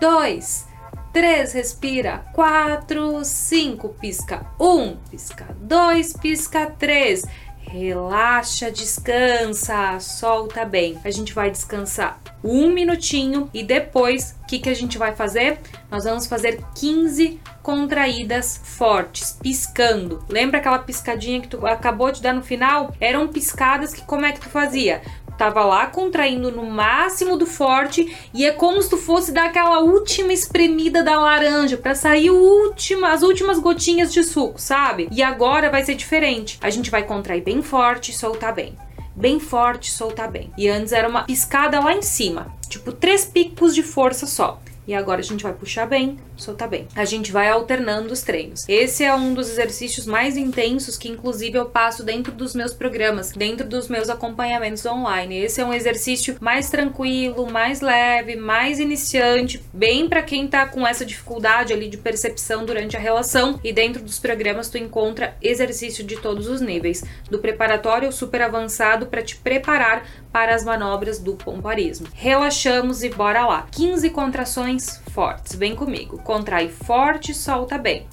2, 0.00 0.66
3, 1.12 1.52
respira. 1.54 2.24
4, 2.34 3.24
5, 3.24 3.88
pisca. 4.00 4.46
1, 4.60 4.96
pisca. 5.10 5.46
2, 5.58 6.12
pisca. 6.14 6.66
3, 6.78 7.24
relaxa, 7.58 8.70
descansa, 8.70 9.98
solta 10.00 10.64
bem. 10.64 10.98
A 11.04 11.10
gente 11.10 11.32
vai 11.32 11.50
descansar 11.50 12.20
um 12.44 12.70
minutinho 12.70 13.50
e 13.52 13.62
depois 13.62 14.36
o 14.42 14.46
que, 14.46 14.58
que 14.58 14.68
a 14.68 14.74
gente 14.74 14.98
vai 14.98 15.14
fazer? 15.14 15.58
Nós 15.90 16.04
vamos 16.04 16.26
fazer 16.26 16.62
15 16.74 17.40
contraídas 17.62 18.60
fortes, 18.62 19.36
piscando. 19.42 20.24
Lembra 20.28 20.58
aquela 20.58 20.78
piscadinha 20.78 21.40
que 21.40 21.48
tu 21.48 21.66
acabou 21.66 22.12
de 22.12 22.22
dar 22.22 22.32
no 22.32 22.42
final? 22.42 22.94
Eram 23.00 23.26
piscadas 23.28 23.92
que 23.92 24.02
como 24.02 24.24
é 24.24 24.32
que 24.32 24.40
tu 24.40 24.48
fazia? 24.48 25.02
Tava 25.36 25.64
lá 25.64 25.86
contraindo 25.86 26.50
no 26.50 26.64
máximo 26.64 27.36
do 27.36 27.46
forte 27.46 28.16
e 28.32 28.44
é 28.44 28.50
como 28.50 28.80
se 28.82 28.90
tu 28.90 28.96
fosse 28.96 29.32
dar 29.32 29.46
aquela 29.46 29.80
última 29.80 30.32
espremida 30.32 31.02
da 31.02 31.18
laranja 31.18 31.76
para 31.76 31.94
sair 31.94 32.30
última, 32.30 33.12
as 33.12 33.22
últimas 33.22 33.58
gotinhas 33.58 34.12
de 34.12 34.22
suco, 34.22 34.60
sabe? 34.60 35.08
E 35.10 35.22
agora 35.22 35.70
vai 35.70 35.84
ser 35.84 35.94
diferente. 35.94 36.58
A 36.60 36.70
gente 36.70 36.90
vai 36.90 37.02
contrair 37.02 37.42
bem 37.42 37.62
forte 37.62 38.10
e 38.10 38.14
soltar 38.14 38.54
bem. 38.54 38.74
bem 39.14 39.40
forte, 39.40 39.90
soltar 39.90 40.30
bem. 40.30 40.52
E 40.58 40.68
antes 40.68 40.92
era 40.92 41.08
uma 41.08 41.24
piscada 41.24 41.80
lá 41.80 41.94
em 41.94 42.02
cima, 42.02 42.54
tipo 42.68 42.92
três 42.92 43.24
picos 43.24 43.74
de 43.74 43.82
força 43.82 44.26
só. 44.26 44.60
E 44.86 44.94
agora 44.94 45.20
a 45.20 45.24
gente 45.24 45.42
vai 45.42 45.52
puxar 45.52 45.86
bem, 45.86 46.18
soltar 46.36 46.68
bem. 46.68 46.86
A 46.94 47.04
gente 47.04 47.32
vai 47.32 47.48
alternando 47.48 48.12
os 48.12 48.22
treinos. 48.22 48.64
Esse 48.68 49.04
é 49.04 49.14
um 49.14 49.34
dos 49.34 49.50
exercícios 49.50 50.06
mais 50.06 50.36
intensos 50.36 50.96
que, 50.96 51.08
inclusive, 51.08 51.58
eu 51.58 51.66
passo 51.66 52.04
dentro 52.04 52.32
dos 52.32 52.54
meus 52.54 52.72
programas, 52.72 53.32
dentro 53.32 53.66
dos 53.66 53.88
meus 53.88 54.08
acompanhamentos 54.08 54.86
online. 54.86 55.38
Esse 55.38 55.60
é 55.60 55.64
um 55.64 55.74
exercício 55.74 56.36
mais 56.40 56.70
tranquilo, 56.70 57.50
mais 57.50 57.80
leve, 57.80 58.36
mais 58.36 58.78
iniciante, 58.78 59.62
bem 59.72 60.08
para 60.08 60.22
quem 60.22 60.46
tá 60.46 60.66
com 60.66 60.86
essa 60.86 61.04
dificuldade 61.04 61.72
ali 61.72 61.88
de 61.88 61.96
percepção 61.96 62.64
durante 62.64 62.96
a 62.96 63.00
relação. 63.00 63.58
E 63.64 63.72
dentro 63.72 64.02
dos 64.02 64.18
programas 64.18 64.68
tu 64.68 64.78
encontra 64.78 65.36
exercício 65.42 66.04
de 66.04 66.16
todos 66.16 66.46
os 66.46 66.60
níveis, 66.60 67.02
do 67.30 67.38
preparatório 67.38 68.06
ao 68.06 68.12
super 68.12 68.42
avançado 68.42 69.06
para 69.06 69.22
te 69.22 69.36
preparar 69.36 70.06
para 70.36 70.54
as 70.54 70.62
manobras 70.62 71.18
do 71.18 71.34
pomparismo. 71.34 72.08
Relaxamos 72.12 73.02
e 73.02 73.08
bora 73.08 73.46
lá. 73.46 73.66
15 73.70 74.10
contrações 74.10 74.98
fortes. 75.10 75.54
Vem 75.54 75.74
comigo. 75.74 76.18
Contrai 76.18 76.68
forte, 76.68 77.32
solta 77.32 77.78
bem. 77.78 78.06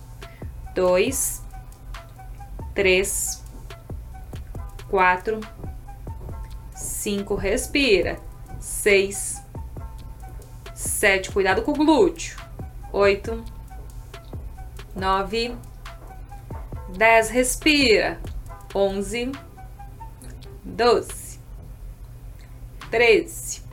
2 0.74 1.44
3 2.74 3.44
4 4.90 5.42
5 6.74 7.36
respira. 7.36 8.18
6 8.58 9.44
7 10.74 11.30
cuidado 11.30 11.62
com 11.62 11.72
o 11.72 11.76
glúteo. 11.76 12.38
8 12.94 13.44
9 14.96 15.58
10 16.96 17.30
respira. 17.32 18.18
11 18.74 19.30
12 20.64 21.23
13, 22.94 23.64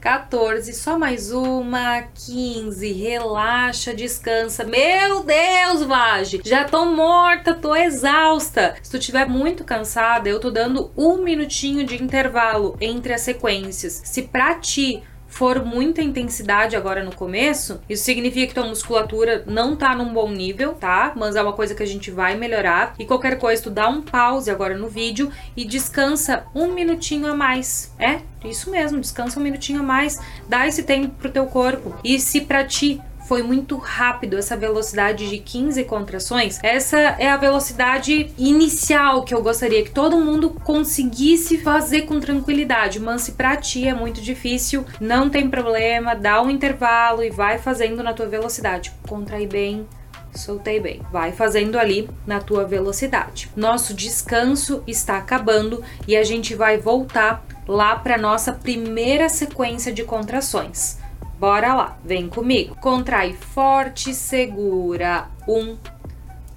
14, 0.00 0.72
só 0.72 0.98
mais 0.98 1.30
uma, 1.30 2.00
15, 2.00 2.90
relaxa, 2.90 3.92
descansa. 3.92 4.64
Meu 4.64 5.22
Deus, 5.22 5.82
Vage, 5.82 6.40
já 6.42 6.64
tô 6.64 6.86
morta, 6.86 7.52
tô 7.52 7.76
exausta. 7.76 8.76
Se 8.82 8.90
tu 8.90 8.98
tiver 8.98 9.28
muito 9.28 9.62
cansada, 9.62 10.26
eu 10.26 10.40
tô 10.40 10.50
dando 10.50 10.90
um 10.96 11.18
minutinho 11.18 11.84
de 11.84 12.02
intervalo 12.02 12.78
entre 12.80 13.12
as 13.12 13.20
sequências. 13.20 14.00
Se 14.06 14.22
pra 14.22 14.54
ti 14.54 15.02
for 15.28 15.64
muita 15.64 16.02
intensidade 16.02 16.74
agora 16.74 17.04
no 17.04 17.14
começo, 17.14 17.80
isso 17.88 18.04
significa 18.04 18.48
que 18.48 18.54
tua 18.54 18.66
musculatura 18.66 19.44
não 19.46 19.76
tá 19.76 19.94
num 19.94 20.12
bom 20.12 20.30
nível, 20.30 20.74
tá? 20.74 21.12
Mas 21.14 21.36
é 21.36 21.42
uma 21.42 21.52
coisa 21.52 21.74
que 21.74 21.82
a 21.82 21.86
gente 21.86 22.10
vai 22.10 22.34
melhorar. 22.36 22.94
E 22.98 23.04
qualquer 23.04 23.38
coisa, 23.38 23.62
tu 23.62 23.70
dá 23.70 23.88
um 23.88 24.02
pause 24.02 24.50
agora 24.50 24.76
no 24.76 24.88
vídeo 24.88 25.30
e 25.56 25.64
descansa 25.64 26.44
um 26.54 26.72
minutinho 26.72 27.26
a 27.26 27.34
mais. 27.34 27.92
É, 27.98 28.20
isso 28.44 28.70
mesmo, 28.70 29.00
descansa 29.00 29.38
um 29.38 29.42
minutinho 29.42 29.80
a 29.80 29.82
mais, 29.82 30.18
dá 30.48 30.66
esse 30.66 30.82
tempo 30.82 31.14
pro 31.18 31.30
teu 31.30 31.46
corpo. 31.46 31.94
E 32.02 32.18
se 32.18 32.40
pra 32.40 32.64
ti 32.64 33.00
foi 33.28 33.42
muito 33.42 33.76
rápido 33.76 34.38
essa 34.38 34.56
velocidade 34.56 35.28
de 35.28 35.38
15 35.38 35.84
contrações. 35.84 36.58
Essa 36.62 36.96
é 36.96 37.28
a 37.28 37.36
velocidade 37.36 38.32
inicial 38.38 39.22
que 39.22 39.34
eu 39.34 39.42
gostaria 39.42 39.84
que 39.84 39.90
todo 39.90 40.16
mundo 40.16 40.48
conseguisse 40.64 41.58
fazer 41.58 42.02
com 42.02 42.18
tranquilidade, 42.18 42.98
mas 42.98 43.22
se 43.22 43.32
pra 43.32 43.54
ti 43.54 43.86
é 43.86 43.92
muito 43.92 44.22
difícil, 44.22 44.82
não 44.98 45.28
tem 45.28 45.50
problema, 45.50 46.16
dá 46.16 46.40
um 46.40 46.48
intervalo 46.48 47.22
e 47.22 47.28
vai 47.28 47.58
fazendo 47.58 48.02
na 48.02 48.14
tua 48.14 48.26
velocidade. 48.26 48.92
Contrai 49.06 49.46
bem, 49.46 49.86
soltei 50.34 50.80
bem. 50.80 51.02
Vai 51.12 51.30
fazendo 51.30 51.78
ali 51.78 52.08
na 52.26 52.40
tua 52.40 52.64
velocidade. 52.64 53.50
Nosso 53.54 53.92
descanso 53.92 54.82
está 54.86 55.18
acabando 55.18 55.84
e 56.06 56.16
a 56.16 56.24
gente 56.24 56.54
vai 56.54 56.78
voltar 56.78 57.44
lá 57.66 57.94
para 57.94 58.16
nossa 58.16 58.52
primeira 58.54 59.28
sequência 59.28 59.92
de 59.92 60.02
contrações. 60.02 60.96
Bora 61.38 61.72
lá, 61.72 61.98
vem 62.04 62.28
comigo. 62.28 62.74
Contrai 62.80 63.32
forte, 63.32 64.12
segura. 64.12 65.28
Um, 65.46 65.78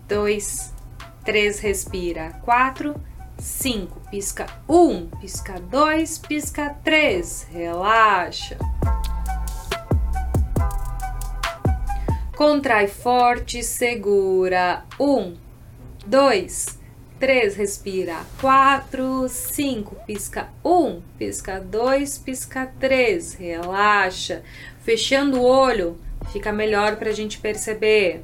dois, 0.07 0.73
três, 1.23 1.59
respira. 1.59 2.31
Quatro, 2.41 2.95
cinco, 3.37 4.01
pisca. 4.09 4.47
Um, 4.67 5.05
pisca 5.19 5.59
dois, 5.59 6.17
pisca 6.17 6.75
três. 6.83 7.47
Relaxa. 7.51 8.57
Contrai 12.35 12.87
forte, 12.87 13.61
segura. 13.61 14.83
Um, 14.99 15.35
dois, 16.07 16.79
três, 17.19 17.55
respira. 17.55 18.17
Quatro, 18.39 19.29
cinco, 19.29 19.95
pisca. 20.07 20.49
Um, 20.65 21.01
pisca 21.19 21.59
dois, 21.59 22.17
pisca 22.17 22.73
três. 22.79 23.35
Relaxa. 23.35 24.41
Fechando 24.81 25.39
o 25.39 25.45
olho, 25.45 25.99
fica 26.31 26.51
melhor 26.51 26.95
para 26.95 27.09
a 27.09 27.13
gente 27.13 27.37
perceber. 27.37 28.23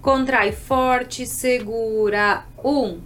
Contrai 0.00 0.52
forte, 0.52 1.26
segura. 1.26 2.44
Um, 2.64 3.00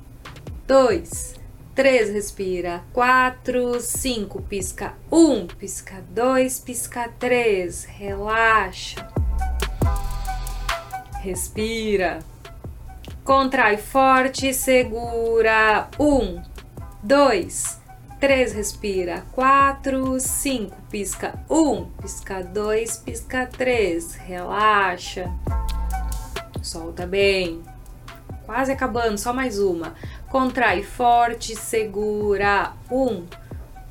dois, 0.66 1.35
três, 1.75 2.11
respira. 2.11 2.83
Quatro, 2.92 3.80
cinco, 3.80 4.42
pisca. 4.42 4.95
Um, 5.11 5.47
pisca 5.47 6.04
dois, 6.11 6.59
pisca 6.59 7.09
três. 7.18 7.85
Relaxa. 7.85 9.09
Respira. 11.21 12.18
Contrai 13.25 13.76
forte, 13.76 14.52
segura. 14.52 15.88
Um, 15.99 16.42
dois, 17.02 17.80
3, 18.20 18.52
respira. 18.54 19.25
4, 19.32 20.18
5, 20.18 20.76
pisca 20.90 21.35
1, 21.50 21.85
pisca 22.00 22.42
2, 22.42 22.96
pisca 22.99 23.46
3. 23.46 24.14
Relaxa. 24.14 25.30
Solta 26.62 27.06
bem. 27.06 27.62
Quase 28.46 28.73
acabando, 28.73 29.18
só 29.18 29.32
mais 29.32 29.58
uma. 29.58 29.94
Contrai 30.30 30.82
forte, 30.82 31.54
segura. 31.54 32.73
1, 32.90 33.26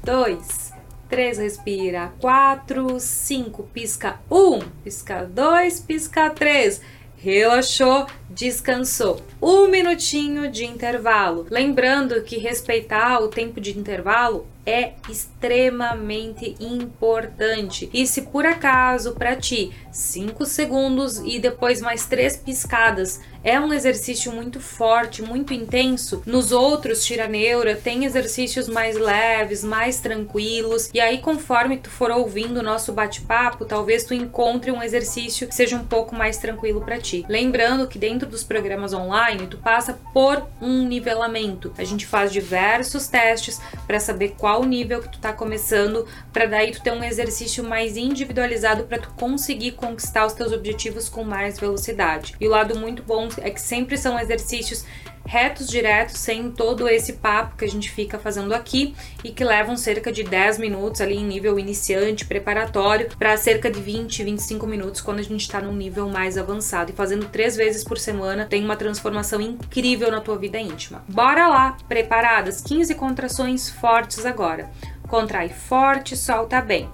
2, 0.03 0.74
3, 1.08 1.38
respira. 1.38 2.12
4, 2.20 3.00
5, 3.00 3.63
pisca 3.72 4.20
1, 4.29 4.60
pisca 4.84 5.24
2, 5.24 5.79
pisca 5.82 6.29
3 6.32 6.82
relaxou, 7.25 8.05
descansou. 8.29 9.20
Um 9.41 9.67
minutinho 9.67 10.51
de 10.51 10.63
intervalo. 10.63 11.48
Lembrando 11.50 12.22
que 12.22 12.38
respeitar 12.38 13.20
o 13.20 13.29
tempo 13.29 13.60
de 13.60 13.75
intervalo 13.75 14.46
é 14.63 14.94
extremamente 15.10 16.55
importante. 16.60 17.89
E 17.91 18.05
se 18.05 18.24
por 18.24 18.46
acaso 18.46 19.13
para 19.13 19.36
ti 19.36 19.72
5 19.91 20.46
segundos 20.46 21.17
e 21.17 21.39
depois 21.39 21.82
mais 21.82 22.05
três 22.05 22.38
piscadas 22.38 23.20
é 23.46 23.60
um 23.60 23.72
exercício 23.72 24.32
muito 24.32 24.60
forte, 24.60 25.22
muito 25.22 25.54
intenso, 25.54 26.24
nos 26.25 26.52
outros 26.52 27.06
tiraneura 27.06 27.75
tem 27.75 28.04
exercícios 28.04 28.68
mais 28.68 28.98
leves, 28.98 29.64
mais 29.64 30.00
tranquilos. 30.00 30.90
E 30.92 31.00
aí 31.00 31.20
conforme 31.20 31.78
tu 31.78 31.92
for 31.92 32.10
ouvindo 32.10 32.60
o 32.60 32.64
nosso 32.64 32.92
bate-papo, 32.92 33.64
talvez 33.64 34.04
tu 34.04 34.16
encontre 34.16 34.72
um 34.72 34.82
exercício 34.82 35.48
que 35.48 35.54
seja 35.54 35.75
um 35.75 35.86
pouco 35.86 36.16
mais 36.16 36.38
tranquilo 36.38 36.82
para 36.82 36.98
ti. 36.98 37.24
Lembrando 37.30 37.88
que 37.88 38.00
dentro 38.00 38.28
dos 38.28 38.44
programas 38.44 38.94
online 38.94 39.46
tu 39.46 39.60
passa 39.60 39.94
por 40.12 40.44
um 40.60 40.84
nivelamento. 40.88 41.72
A 41.78 41.84
gente 41.84 42.08
faz 42.08 42.34
diversos 42.34 43.08
testes 43.08 43.62
para 43.86 44.00
saber 44.00 44.34
qual 44.40 44.64
nível 44.64 45.04
que 45.04 45.12
tu 45.12 45.20
tá 45.20 45.32
começando, 45.32 46.08
para 46.34 46.48
daí 46.48 46.72
tu 46.72 46.82
ter 46.82 46.92
um 46.92 47.04
exercício 47.04 47.64
mais 47.64 47.96
individualizado 47.96 48.86
para 48.86 48.98
tu 48.98 49.10
conseguir 49.12 49.74
conquistar 49.74 50.25
os 50.25 50.34
teus 50.34 50.52
objetivos 50.52 51.08
com 51.08 51.24
mais 51.24 51.60
velocidade. 51.60 52.36
E 52.42 52.48
o 52.48 52.50
lado 52.50 52.80
muito 52.80 53.04
bom 53.04 53.30
é 53.42 53.50
que 53.50 53.62
sempre 53.62 53.98
são 53.98 54.20
exercícios 54.20 54.86
retos, 55.25 55.68
diretos, 55.68 56.18
sem 56.20 56.51
todo 56.51 56.88
esse 56.88 57.13
papo 57.13 57.58
que 57.58 57.65
a 57.65 57.68
gente 57.68 57.89
fica 57.89 58.20
fazendo 58.20 58.54
aqui 58.54 58.96
e 59.24 59.32
que 59.32 59.44
levam 59.44 59.75
cerca 59.75 60.12
de 60.12 60.24
10 60.24 60.60
minutos 60.60 61.01
ali 61.01 61.18
em 61.18 61.25
nível 61.25 61.58
iniciante, 61.58 62.25
preparatório, 62.25 63.10
para 63.18 63.36
cerca 63.36 63.70
de 63.70 63.82
20, 63.82 64.24
25 64.24 64.68
minutos 64.68 65.01
quando 65.01 65.20
a 65.20 65.24
gente 65.24 65.42
está 65.42 65.60
num 65.60 65.75
nível 65.75 66.08
mais 66.10 66.38
avançado. 66.38 66.92
E 66.92 66.96
fazendo 66.96 67.27
três 67.27 67.56
vezes 67.56 67.84
por 67.84 67.98
semana 67.98 68.46
tem 68.46 68.63
uma 68.63 68.75
transformação 68.75 69.42
incrível 69.42 70.12
na 70.12 70.22
tua 70.22 70.38
vida 70.38 70.60
íntima. 70.60 71.04
Bora 71.08 71.48
lá, 71.48 71.77
preparadas? 71.88 72.62
15 72.62 72.94
contrações 72.94 73.70
fortes 73.70 74.25
agora. 74.25 74.70
Contrai 75.08 75.50
forte, 75.50 76.15
solta 76.15 76.62
bem. 76.62 76.89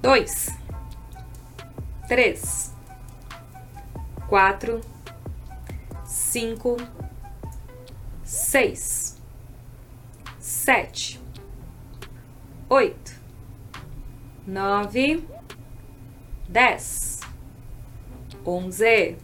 2, 0.00 0.48
3, 2.08 2.72
4, 4.28 4.91
5, 6.32 6.78
seis, 8.24 9.18
sete, 10.40 11.20
oito, 12.70 13.12
nove, 14.46 15.22
dez, 16.48 17.20
onze, 18.46 19.18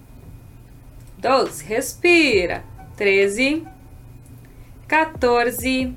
doze, 1.16 1.64
respira, 1.64 2.62
treze, 2.94 3.66
14, 4.86 5.96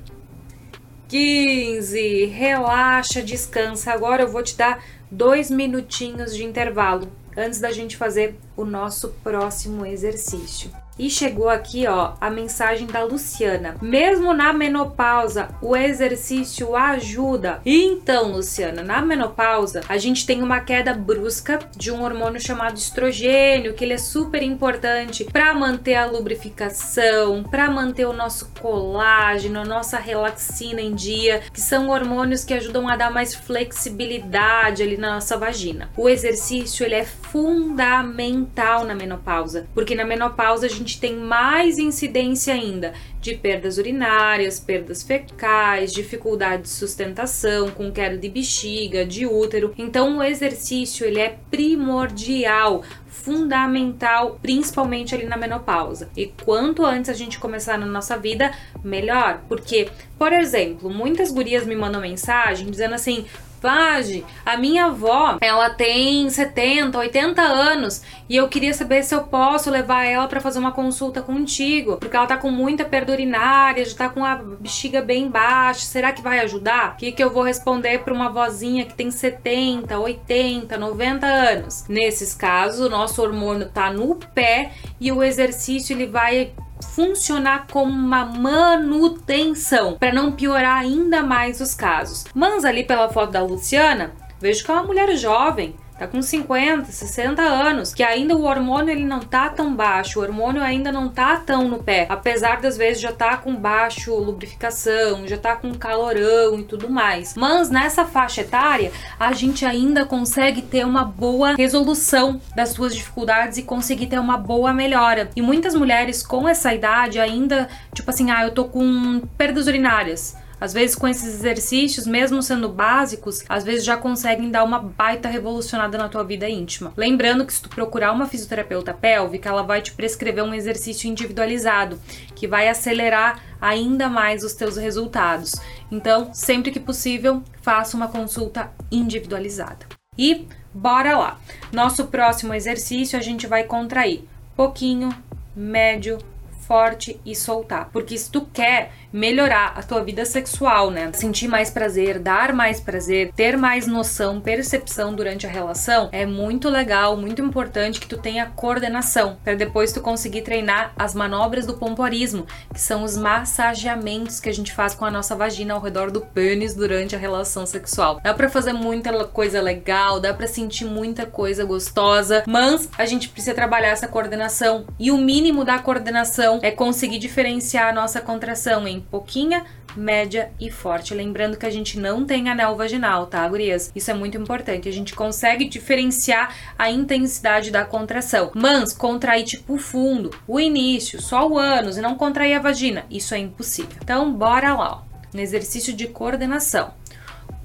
15. 1.08 2.24
Relaxa, 2.24 3.20
descansa. 3.20 3.92
Agora 3.92 4.22
eu 4.22 4.28
vou 4.28 4.42
te 4.42 4.56
dar 4.56 4.82
dois 5.10 5.50
minutinhos 5.50 6.34
de 6.34 6.42
intervalo 6.42 7.12
antes 7.36 7.60
da 7.60 7.70
gente 7.70 7.98
fazer 7.98 8.34
o 8.56 8.64
nosso 8.64 9.10
próximo 9.22 9.84
exercício. 9.84 10.70
E 10.98 11.08
chegou 11.08 11.48
aqui, 11.48 11.86
ó, 11.86 12.12
a 12.20 12.30
mensagem 12.30 12.86
da 12.86 13.02
Luciana. 13.02 13.76
Mesmo 13.80 14.34
na 14.34 14.52
menopausa, 14.52 15.48
o 15.62 15.74
exercício 15.74 16.76
ajuda. 16.76 17.60
Então, 17.64 18.32
Luciana, 18.32 18.82
na 18.82 19.00
menopausa, 19.00 19.80
a 19.88 19.96
gente 19.96 20.26
tem 20.26 20.42
uma 20.42 20.60
queda 20.60 20.92
brusca 20.92 21.58
de 21.76 21.90
um 21.90 22.02
hormônio 22.02 22.40
chamado 22.40 22.76
estrogênio, 22.76 23.72
que 23.72 23.84
ele 23.84 23.94
é 23.94 23.98
super 23.98 24.42
importante 24.42 25.24
para 25.24 25.54
manter 25.54 25.94
a 25.94 26.06
lubrificação, 26.06 27.42
para 27.42 27.70
manter 27.70 28.06
o 28.06 28.12
nosso 28.12 28.50
colágeno, 28.60 29.60
a 29.60 29.64
nossa 29.64 29.98
relaxina 29.98 30.80
em 30.80 30.94
dia, 30.94 31.42
que 31.52 31.60
são 31.60 31.88
hormônios 31.88 32.44
que 32.44 32.54
ajudam 32.54 32.88
a 32.88 32.96
dar 32.96 33.10
mais 33.10 33.34
flexibilidade 33.34 34.82
ali 34.82 34.96
na 34.96 35.14
nossa 35.14 35.38
vagina. 35.38 35.88
O 35.96 36.08
exercício, 36.08 36.84
ele 36.84 36.96
é 36.96 37.04
fundamental 37.04 38.84
na 38.84 38.94
menopausa, 38.94 39.66
porque 39.74 39.94
na 39.94 40.04
menopausa 40.04 40.66
a 40.66 40.68
gente 40.68 40.81
gente 40.82 41.00
tem 41.00 41.16
mais 41.16 41.78
incidência 41.78 42.52
ainda 42.52 42.92
de 43.20 43.34
perdas 43.34 43.78
urinárias, 43.78 44.58
perdas 44.58 45.02
fecais, 45.02 45.92
dificuldade 45.92 46.62
de 46.62 46.68
sustentação, 46.68 47.70
com 47.70 47.90
queda 47.90 48.18
de 48.18 48.28
bexiga, 48.28 49.06
de 49.06 49.24
útero. 49.24 49.72
Então 49.78 50.18
o 50.18 50.22
exercício 50.22 51.06
ele 51.06 51.20
é 51.20 51.38
primordial, 51.50 52.82
fundamental, 53.06 54.38
principalmente 54.42 55.14
ali 55.14 55.24
na 55.24 55.36
menopausa. 55.36 56.10
E 56.16 56.26
quanto 56.44 56.84
antes 56.84 57.08
a 57.08 57.14
gente 57.14 57.38
começar 57.38 57.78
na 57.78 57.86
nossa 57.86 58.16
vida, 58.16 58.52
melhor. 58.82 59.42
Porque, 59.48 59.88
por 60.18 60.32
exemplo, 60.32 60.90
muitas 60.90 61.30
gurias 61.30 61.64
me 61.64 61.76
mandam 61.76 62.00
mensagem 62.00 62.68
dizendo 62.68 62.94
assim: 62.94 63.24
Vage, 63.62 64.24
a 64.44 64.56
minha 64.56 64.86
avó, 64.86 65.38
ela 65.40 65.70
tem 65.70 66.28
70, 66.28 66.98
80 66.98 67.40
anos 67.40 68.02
e 68.28 68.36
eu 68.36 68.48
queria 68.48 68.74
saber 68.74 69.04
se 69.04 69.14
eu 69.14 69.22
posso 69.22 69.70
levar 69.70 70.04
ela 70.04 70.26
para 70.26 70.40
fazer 70.40 70.58
uma 70.58 70.72
consulta 70.72 71.22
contigo, 71.22 71.96
porque 71.98 72.16
ela 72.16 72.26
tá 72.26 72.36
com 72.36 72.50
muita 72.50 72.84
perda 72.84 73.12
urinária, 73.12 73.84
já 73.84 73.96
tá 73.96 74.08
com 74.08 74.24
a 74.24 74.34
bexiga 74.34 75.00
bem 75.00 75.28
baixa. 75.28 75.80
Será 75.80 76.12
que 76.12 76.22
vai 76.22 76.40
ajudar? 76.40 76.94
O 76.94 76.96
que, 76.96 77.12
que 77.12 77.22
eu 77.22 77.30
vou 77.30 77.42
responder 77.42 77.98
para 78.00 78.12
uma 78.12 78.30
vozinha 78.30 78.84
que 78.84 78.94
tem 78.94 79.10
70, 79.10 79.98
80, 79.98 80.76
90 80.76 81.26
anos? 81.26 81.84
Nesses 81.88 82.34
casos, 82.34 82.86
o 82.86 82.90
nosso 82.90 83.22
hormônio 83.22 83.68
tá 83.68 83.92
no 83.92 84.16
pé 84.16 84.72
e 85.00 85.12
o 85.12 85.22
exercício 85.22 85.94
ele 85.94 86.06
vai 86.06 86.52
funcionar 86.84 87.66
como 87.70 87.92
uma 87.92 88.24
manutenção 88.24 89.96
para 89.98 90.12
não 90.12 90.32
piorar 90.32 90.78
ainda 90.78 91.22
mais 91.22 91.60
os 91.60 91.74
casos. 91.74 92.24
Mas 92.34 92.64
ali 92.64 92.84
pela 92.84 93.08
foto 93.08 93.32
da 93.32 93.42
Luciana, 93.42 94.12
vejo 94.40 94.64
que 94.64 94.70
é 94.70 94.74
uma 94.74 94.84
mulher 94.84 95.16
jovem, 95.16 95.74
tá 96.02 96.08
com 96.08 96.20
50, 96.20 96.90
60 96.90 97.42
anos, 97.42 97.94
que 97.94 98.02
ainda 98.02 98.34
o 98.34 98.42
hormônio 98.42 98.90
ele 98.90 99.04
não 99.04 99.20
tá 99.20 99.48
tão 99.48 99.74
baixo, 99.74 100.18
o 100.18 100.22
hormônio 100.22 100.60
ainda 100.60 100.90
não 100.90 101.08
tá 101.08 101.36
tão 101.36 101.68
no 101.68 101.80
pé, 101.80 102.06
apesar 102.08 102.60
das 102.60 102.76
vezes 102.76 103.00
já 103.00 103.12
tá 103.12 103.36
com 103.36 103.54
baixo 103.54 104.12
lubrificação, 104.14 105.26
já 105.28 105.38
tá 105.38 105.54
com 105.54 105.72
calorão 105.74 106.58
e 106.58 106.64
tudo 106.64 106.90
mais. 106.90 107.34
Mas 107.36 107.70
nessa 107.70 108.04
faixa 108.04 108.40
etária, 108.40 108.90
a 109.18 109.32
gente 109.32 109.64
ainda 109.64 110.04
consegue 110.04 110.60
ter 110.60 110.84
uma 110.84 111.04
boa 111.04 111.54
resolução 111.54 112.40
das 112.56 112.70
suas 112.70 112.94
dificuldades 112.94 113.58
e 113.58 113.62
conseguir 113.62 114.08
ter 114.08 114.18
uma 114.18 114.36
boa 114.36 114.72
melhora. 114.72 115.30
E 115.36 115.42
muitas 115.42 115.74
mulheres 115.74 116.22
com 116.22 116.48
essa 116.48 116.74
idade 116.74 117.20
ainda, 117.20 117.68
tipo 117.94 118.10
assim, 118.10 118.30
ah, 118.30 118.42
eu 118.42 118.50
tô 118.50 118.64
com 118.64 119.20
perdas 119.36 119.68
urinárias 119.68 120.41
às 120.62 120.72
vezes, 120.72 120.94
com 120.94 121.08
esses 121.08 121.34
exercícios, 121.34 122.06
mesmo 122.06 122.40
sendo 122.40 122.68
básicos, 122.68 123.42
às 123.48 123.64
vezes 123.64 123.84
já 123.84 123.96
conseguem 123.96 124.48
dar 124.48 124.62
uma 124.62 124.78
baita 124.78 125.28
revolucionada 125.28 125.98
na 125.98 126.08
tua 126.08 126.22
vida 126.22 126.48
íntima. 126.48 126.92
Lembrando 126.96 127.44
que 127.44 127.52
se 127.52 127.60
tu 127.60 127.68
procurar 127.68 128.12
uma 128.12 128.28
fisioterapeuta 128.28 128.94
pélvica, 128.94 129.48
ela 129.48 129.64
vai 129.64 129.82
te 129.82 129.90
prescrever 129.90 130.44
um 130.44 130.54
exercício 130.54 131.10
individualizado, 131.10 132.00
que 132.36 132.46
vai 132.46 132.68
acelerar 132.68 133.42
ainda 133.60 134.08
mais 134.08 134.44
os 134.44 134.52
teus 134.52 134.76
resultados. 134.76 135.56
Então, 135.90 136.32
sempre 136.32 136.70
que 136.70 136.78
possível, 136.78 137.42
faça 137.60 137.96
uma 137.96 138.06
consulta 138.06 138.70
individualizada. 138.88 139.84
E 140.16 140.46
bora 140.72 141.18
lá. 141.18 141.40
Nosso 141.72 142.06
próximo 142.06 142.54
exercício 142.54 143.18
a 143.18 143.20
gente 143.20 143.48
vai 143.48 143.64
contrair 143.64 144.22
pouquinho, 144.56 145.12
médio, 145.56 146.18
forte 146.66 147.20
e 147.24 147.34
soltar. 147.34 147.90
Porque 147.92 148.16
se 148.16 148.30
tu 148.30 148.42
quer 148.52 148.92
melhorar 149.12 149.74
a 149.76 149.82
tua 149.82 150.02
vida 150.02 150.24
sexual, 150.24 150.90
né? 150.90 151.10
Sentir 151.12 151.46
mais 151.46 151.70
prazer, 151.70 152.18
dar 152.18 152.52
mais 152.52 152.80
prazer, 152.80 153.30
ter 153.36 153.56
mais 153.56 153.86
noção, 153.86 154.40
percepção 154.40 155.14
durante 155.14 155.46
a 155.46 155.50
relação, 155.50 156.08
é 156.12 156.24
muito 156.24 156.68
legal, 156.68 157.16
muito 157.16 157.42
importante 157.42 158.00
que 158.00 158.06
tu 158.06 158.16
tenha 158.16 158.46
coordenação, 158.46 159.36
para 159.44 159.54
depois 159.54 159.92
tu 159.92 160.00
conseguir 160.00 160.42
treinar 160.42 160.92
as 160.96 161.14
manobras 161.14 161.66
do 161.66 161.74
pompoarismo, 161.74 162.46
que 162.72 162.80
são 162.80 163.02
os 163.02 163.16
massageamentos 163.16 164.40
que 164.40 164.48
a 164.48 164.54
gente 164.54 164.72
faz 164.72 164.94
com 164.94 165.04
a 165.04 165.10
nossa 165.10 165.36
vagina 165.36 165.74
ao 165.74 165.80
redor 165.80 166.10
do 166.10 166.22
pênis 166.22 166.74
durante 166.74 167.14
a 167.14 167.18
relação 167.18 167.66
sexual. 167.66 168.20
Dá 168.22 168.32
para 168.32 168.48
fazer 168.48 168.72
muita 168.72 169.12
coisa 169.26 169.60
legal, 169.60 170.20
dá 170.20 170.32
para 170.32 170.46
sentir 170.46 170.84
muita 170.84 171.26
coisa 171.26 171.64
gostosa, 171.64 172.44
mas 172.46 172.88
a 172.96 173.04
gente 173.04 173.28
precisa 173.28 173.54
trabalhar 173.54 173.88
essa 173.88 174.08
coordenação 174.08 174.86
e 174.98 175.10
o 175.10 175.18
mínimo 175.18 175.64
da 175.64 175.78
coordenação 175.78 176.51
é 176.62 176.70
conseguir 176.70 177.18
diferenciar 177.18 177.88
a 177.88 177.92
nossa 177.92 178.20
contração 178.20 178.86
em 178.86 179.00
pouquinha, 179.00 179.64
média 179.96 180.50
e 180.60 180.70
forte. 180.70 181.14
Lembrando 181.14 181.56
que 181.56 181.66
a 181.66 181.70
gente 181.70 181.98
não 181.98 182.24
tem 182.24 182.48
anel 182.48 182.76
vaginal, 182.76 183.26
tá, 183.26 183.46
gurias? 183.48 183.90
Isso 183.94 184.10
é 184.10 184.14
muito 184.14 184.36
importante. 184.36 184.88
A 184.88 184.92
gente 184.92 185.14
consegue 185.14 185.68
diferenciar 185.68 186.54
a 186.78 186.90
intensidade 186.90 187.70
da 187.70 187.84
contração. 187.84 188.50
Mas 188.54 188.92
contrair 188.92 189.44
tipo 189.44 189.78
fundo, 189.78 190.30
o 190.46 190.58
início, 190.58 191.20
só 191.20 191.48
o 191.48 191.58
ânus 191.58 191.96
e 191.96 192.00
não 192.02 192.16
contrair 192.16 192.54
a 192.54 192.60
vagina, 192.60 193.04
isso 193.10 193.34
é 193.34 193.38
impossível. 193.38 193.96
Então, 194.02 194.32
bora 194.32 194.74
lá, 194.74 195.02
ó. 195.06 195.12
No 195.32 195.40
exercício 195.40 195.92
de 195.94 196.08
coordenação. 196.08 196.92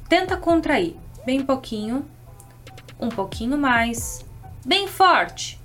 Tenta 0.07 0.37
contrair 0.37 0.95
bem 1.25 1.43
pouquinho, 1.43 2.05
um 2.97 3.09
pouquinho 3.09 3.57
mais, 3.57 4.25
bem 4.65 4.87
forte. 4.87 5.59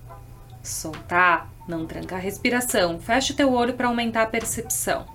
Soltar 0.61 1.52
não 1.67 1.87
tranca 1.87 2.17
a 2.17 2.19
respiração. 2.19 2.99
Fecha 2.99 3.33
o 3.33 3.37
teu 3.37 3.53
olho 3.53 3.75
para 3.75 3.89
aumentar 3.89 4.23
a 4.23 4.27
percepção. 4.27 5.07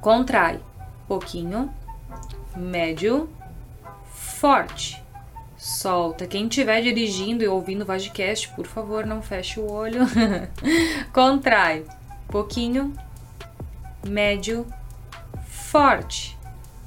Contrai. 0.00 0.60
Pouquinho. 1.08 1.70
Médio. 2.56 3.28
Forte. 4.12 5.02
Solta. 5.56 6.26
Quem 6.26 6.46
estiver 6.46 6.82
dirigindo 6.82 7.42
e 7.42 7.48
ouvindo 7.48 7.82
o 7.82 7.86
Vagicast, 7.86 8.50
por 8.50 8.66
favor, 8.66 9.06
não 9.06 9.22
feche 9.22 9.58
o 9.58 9.70
olho. 9.70 10.00
Contrai. 11.12 11.84
Pouquinho. 12.28 12.94
Médio. 14.06 14.66
Forte. 15.46 16.38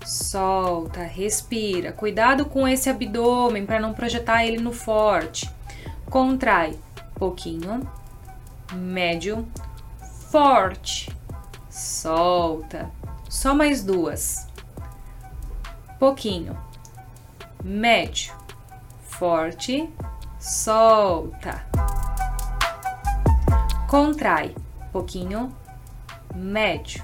Solta, 0.06 1.02
respira. 1.02 1.92
Cuidado 1.92 2.46
com 2.46 2.66
esse 2.66 2.90
abdômen 2.90 3.66
para 3.66 3.80
não 3.80 3.94
projetar 3.94 4.46
ele 4.46 4.58
no 4.58 4.72
forte. 4.72 5.50
Contrai 6.10 6.80
pouquinho, 7.18 7.90
médio, 8.74 9.48
forte, 10.30 11.16
solta. 11.70 12.90
Só 13.30 13.54
mais 13.54 13.84
duas. 13.84 14.48
Pouquinho, 16.00 16.58
médio, 17.64 18.34
forte, 19.02 19.90
solta. 20.40 21.66
Contrai, 23.88 24.56
pouquinho, 24.92 25.56
médio, 26.36 27.04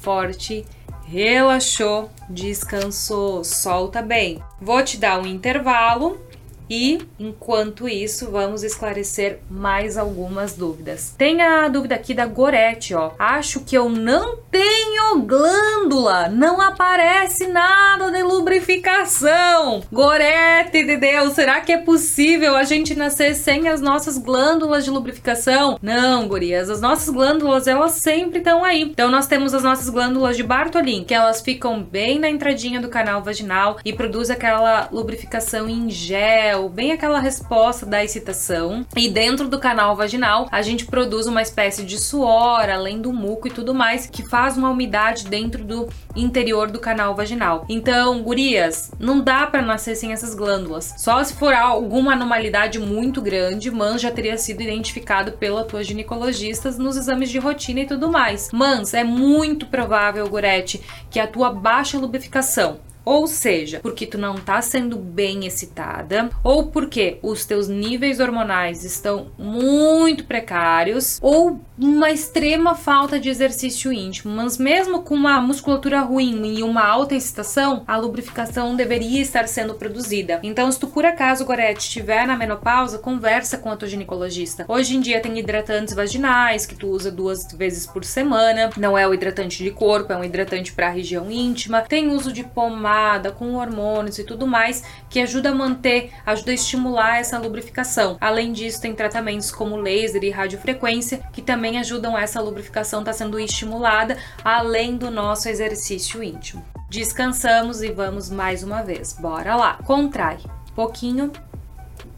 forte, 0.00 0.64
relaxou, 1.04 2.10
descansou, 2.28 3.44
solta 3.44 4.02
bem. 4.02 4.42
Vou 4.60 4.82
te 4.82 4.96
dar 4.98 5.20
um 5.20 5.26
intervalo 5.26 6.20
e, 6.68 7.06
enquanto 7.18 7.88
isso, 7.88 8.30
vamos 8.30 8.62
esclarecer 8.62 9.38
mais 9.50 9.96
algumas 9.96 10.54
dúvidas. 10.54 11.14
Tem 11.16 11.40
a 11.42 11.68
dúvida 11.68 11.94
aqui 11.94 12.14
da 12.14 12.26
Gorete, 12.26 12.94
ó. 12.94 13.12
Acho 13.18 13.60
que 13.60 13.76
eu 13.76 13.88
não 13.88 14.38
tenho 14.50 14.95
glândula, 15.14 16.28
não 16.28 16.60
aparece 16.60 17.46
nada 17.46 18.10
de 18.10 18.22
lubrificação. 18.22 19.82
Gorete 19.92 20.84
de 20.84 20.96
Deus, 20.96 21.34
será 21.34 21.60
que 21.60 21.72
é 21.72 21.78
possível 21.78 22.56
a 22.56 22.64
gente 22.64 22.94
nascer 22.94 23.34
sem 23.34 23.68
as 23.68 23.80
nossas 23.80 24.18
glândulas 24.18 24.84
de 24.84 24.90
lubrificação? 24.90 25.78
Não, 25.80 26.26
gurias, 26.26 26.68
as 26.68 26.80
nossas 26.80 27.08
glândulas, 27.08 27.66
elas 27.66 27.92
sempre 27.92 28.38
estão 28.38 28.64
aí. 28.64 28.82
Então, 28.82 29.10
nós 29.10 29.26
temos 29.26 29.54
as 29.54 29.62
nossas 29.62 29.88
glândulas 29.88 30.36
de 30.36 30.42
Bartolin, 30.42 31.04
que 31.04 31.14
elas 31.14 31.40
ficam 31.40 31.82
bem 31.82 32.18
na 32.18 32.28
entradinha 32.28 32.80
do 32.80 32.88
canal 32.88 33.22
vaginal 33.22 33.78
e 33.84 33.92
produz 33.92 34.28
aquela 34.28 34.88
lubrificação 34.90 35.68
em 35.68 35.88
gel 35.88 36.16
gel, 36.16 36.68
bem 36.68 36.92
aquela 36.92 37.20
resposta 37.20 37.84
da 37.84 38.02
excitação. 38.02 38.86
E 38.96 39.08
dentro 39.08 39.48
do 39.48 39.58
canal 39.58 39.94
vaginal, 39.94 40.48
a 40.50 40.62
gente 40.62 40.86
produz 40.86 41.26
uma 41.26 41.42
espécie 41.42 41.84
de 41.84 41.98
suor, 41.98 42.68
além 42.70 43.00
do 43.00 43.12
muco 43.12 43.46
e 43.46 43.50
tudo 43.50 43.74
mais, 43.74 44.06
que 44.06 44.26
faz 44.26 44.56
uma 44.56 44.70
umidade 44.70 45.05
dentro 45.14 45.64
do 45.64 45.88
interior 46.14 46.70
do 46.70 46.78
canal 46.78 47.14
vaginal. 47.14 47.64
Então, 47.68 48.22
gurias, 48.22 48.90
não 48.98 49.20
dá 49.20 49.46
para 49.46 49.62
nascer 49.62 49.96
sem 49.96 50.12
essas 50.12 50.34
glândulas. 50.34 50.94
Só 50.98 51.22
se 51.22 51.34
for 51.34 51.52
alguma 51.54 52.12
anomalidade 52.12 52.78
muito 52.78 53.20
grande, 53.22 53.70
mas 53.70 54.00
já 54.00 54.10
teria 54.10 54.36
sido 54.36 54.62
identificado 54.62 55.32
pela 55.32 55.64
tua 55.64 55.82
ginecologista 55.82 56.70
nos 56.72 56.96
exames 56.96 57.30
de 57.30 57.38
rotina 57.38 57.80
e 57.80 57.86
tudo 57.86 58.10
mais. 58.10 58.50
Mas 58.52 58.94
é 58.94 59.04
muito 59.04 59.66
provável, 59.66 60.28
Gorete, 60.28 60.82
que 61.10 61.20
a 61.20 61.26
tua 61.26 61.50
baixa 61.50 61.98
lubrificação 61.98 62.78
ou 63.06 63.28
seja, 63.28 63.78
porque 63.80 64.04
tu 64.04 64.18
não 64.18 64.34
tá 64.34 64.60
sendo 64.60 64.96
bem 64.96 65.46
excitada, 65.46 66.28
ou 66.42 66.66
porque 66.66 67.20
os 67.22 67.46
teus 67.46 67.68
níveis 67.68 68.18
hormonais 68.18 68.82
estão 68.82 69.28
muito 69.38 70.24
precários, 70.24 71.20
ou 71.22 71.60
uma 71.78 72.10
extrema 72.10 72.74
falta 72.74 73.20
de 73.20 73.28
exercício 73.28 73.92
íntimo. 73.92 74.34
Mas 74.34 74.58
mesmo 74.58 75.02
com 75.02 75.14
uma 75.14 75.40
musculatura 75.40 76.00
ruim 76.00 76.56
e 76.58 76.64
uma 76.64 76.84
alta 76.84 77.14
excitação, 77.14 77.84
a 77.86 77.96
lubrificação 77.96 78.74
deveria 78.74 79.22
estar 79.22 79.46
sendo 79.46 79.74
produzida. 79.74 80.40
Então, 80.42 80.72
se 80.72 80.80
tu 80.80 80.88
por 80.88 81.04
acaso, 81.04 81.44
Gorete, 81.44 81.82
estiver 81.82 82.26
na 82.26 82.36
menopausa, 82.36 82.98
conversa 82.98 83.56
com 83.56 83.70
a 83.70 83.76
tua 83.76 83.86
ginecologista. 83.86 84.64
Hoje 84.66 84.96
em 84.96 85.00
dia 85.00 85.20
tem 85.20 85.38
hidratantes 85.38 85.94
vaginais 85.94 86.66
que 86.66 86.74
tu 86.74 86.88
usa 86.88 87.12
duas 87.12 87.46
vezes 87.52 87.86
por 87.86 88.04
semana. 88.04 88.70
Não 88.76 88.98
é 88.98 89.06
o 89.06 89.14
hidratante 89.14 89.62
de 89.62 89.70
corpo, 89.70 90.12
é 90.12 90.16
um 90.16 90.24
hidratante 90.24 90.72
para 90.72 90.88
a 90.88 90.90
região 90.90 91.30
íntima. 91.30 91.82
Tem 91.82 92.10
uso 92.10 92.32
de 92.32 92.42
pomada 92.42 92.95
com 93.36 93.54
hormônios 93.54 94.18
e 94.18 94.24
tudo 94.24 94.46
mais, 94.46 94.82
que 95.08 95.20
ajuda 95.20 95.50
a 95.50 95.54
manter, 95.54 96.12
ajuda 96.24 96.50
a 96.50 96.54
estimular 96.54 97.18
essa 97.18 97.38
lubrificação. 97.38 98.16
Além 98.20 98.52
disso, 98.52 98.80
tem 98.80 98.94
tratamentos 98.94 99.50
como 99.50 99.76
laser 99.76 100.22
e 100.24 100.30
radiofrequência, 100.30 101.22
que 101.32 101.42
também 101.42 101.78
ajudam 101.78 102.16
essa 102.16 102.40
lubrificação 102.40 103.00
estar 103.00 103.12
tá 103.12 103.18
sendo 103.18 103.38
estimulada, 103.38 104.16
além 104.44 104.96
do 104.96 105.10
nosso 105.10 105.48
exercício 105.48 106.22
íntimo. 106.22 106.64
Descansamos 106.88 107.82
e 107.82 107.90
vamos 107.90 108.30
mais 108.30 108.62
uma 108.62 108.82
vez. 108.82 109.12
Bora 109.12 109.56
lá. 109.56 109.74
Contrai. 109.84 110.38
Pouquinho, 110.74 111.32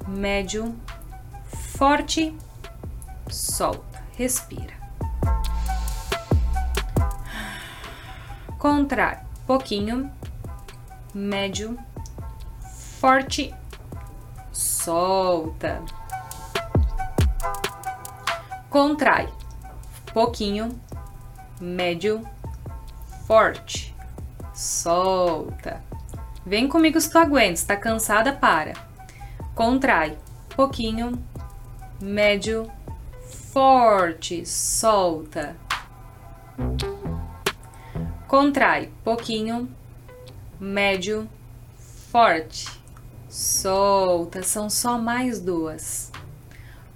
médio, 0.07 0.75
forte, 1.77 2.35
solta, 3.31 4.03
respira. 4.17 4.75
Contrai. 8.59 9.21
Pouquinho, 9.47 10.11
médio, 11.15 11.79
forte, 13.01 13.55
solta. 14.53 15.83
Contrai, 18.69 19.29
pouquinho, 20.13 20.69
médio, 21.61 22.27
forte, 23.27 23.95
solta. 24.55 25.83
Vem 26.45 26.69
comigo 26.69 27.01
se 27.01 27.11
tu 27.11 27.19
aguenta, 27.19 27.55
está 27.55 27.77
cansada, 27.77 28.33
para. 28.33 28.75
Contrai, 29.55 30.17
pouquinho, 30.55 31.23
médio, 32.01 32.71
forte, 33.53 34.45
solta. 34.47 35.57
Contrai, 38.27 38.93
pouquinho, 39.03 39.69
médio, 40.61 41.29
forte, 42.11 42.67
solta, 43.29 44.43
são 44.43 44.69
só 44.69 44.99
mais 44.99 45.41
duas. 45.41 46.11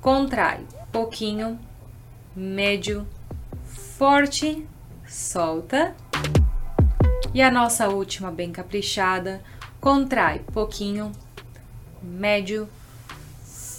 Contrai, 0.00 0.66
pouquinho, 0.90 1.58
médio, 2.34 3.06
forte, 3.96 4.66
solta. 5.06 5.94
E 7.32 7.40
a 7.40 7.50
nossa 7.50 7.88
última 7.88 8.30
bem 8.30 8.50
caprichada, 8.50 9.42
contrai, 9.80 10.40
pouquinho, 10.52 11.12
médio, 12.02 12.68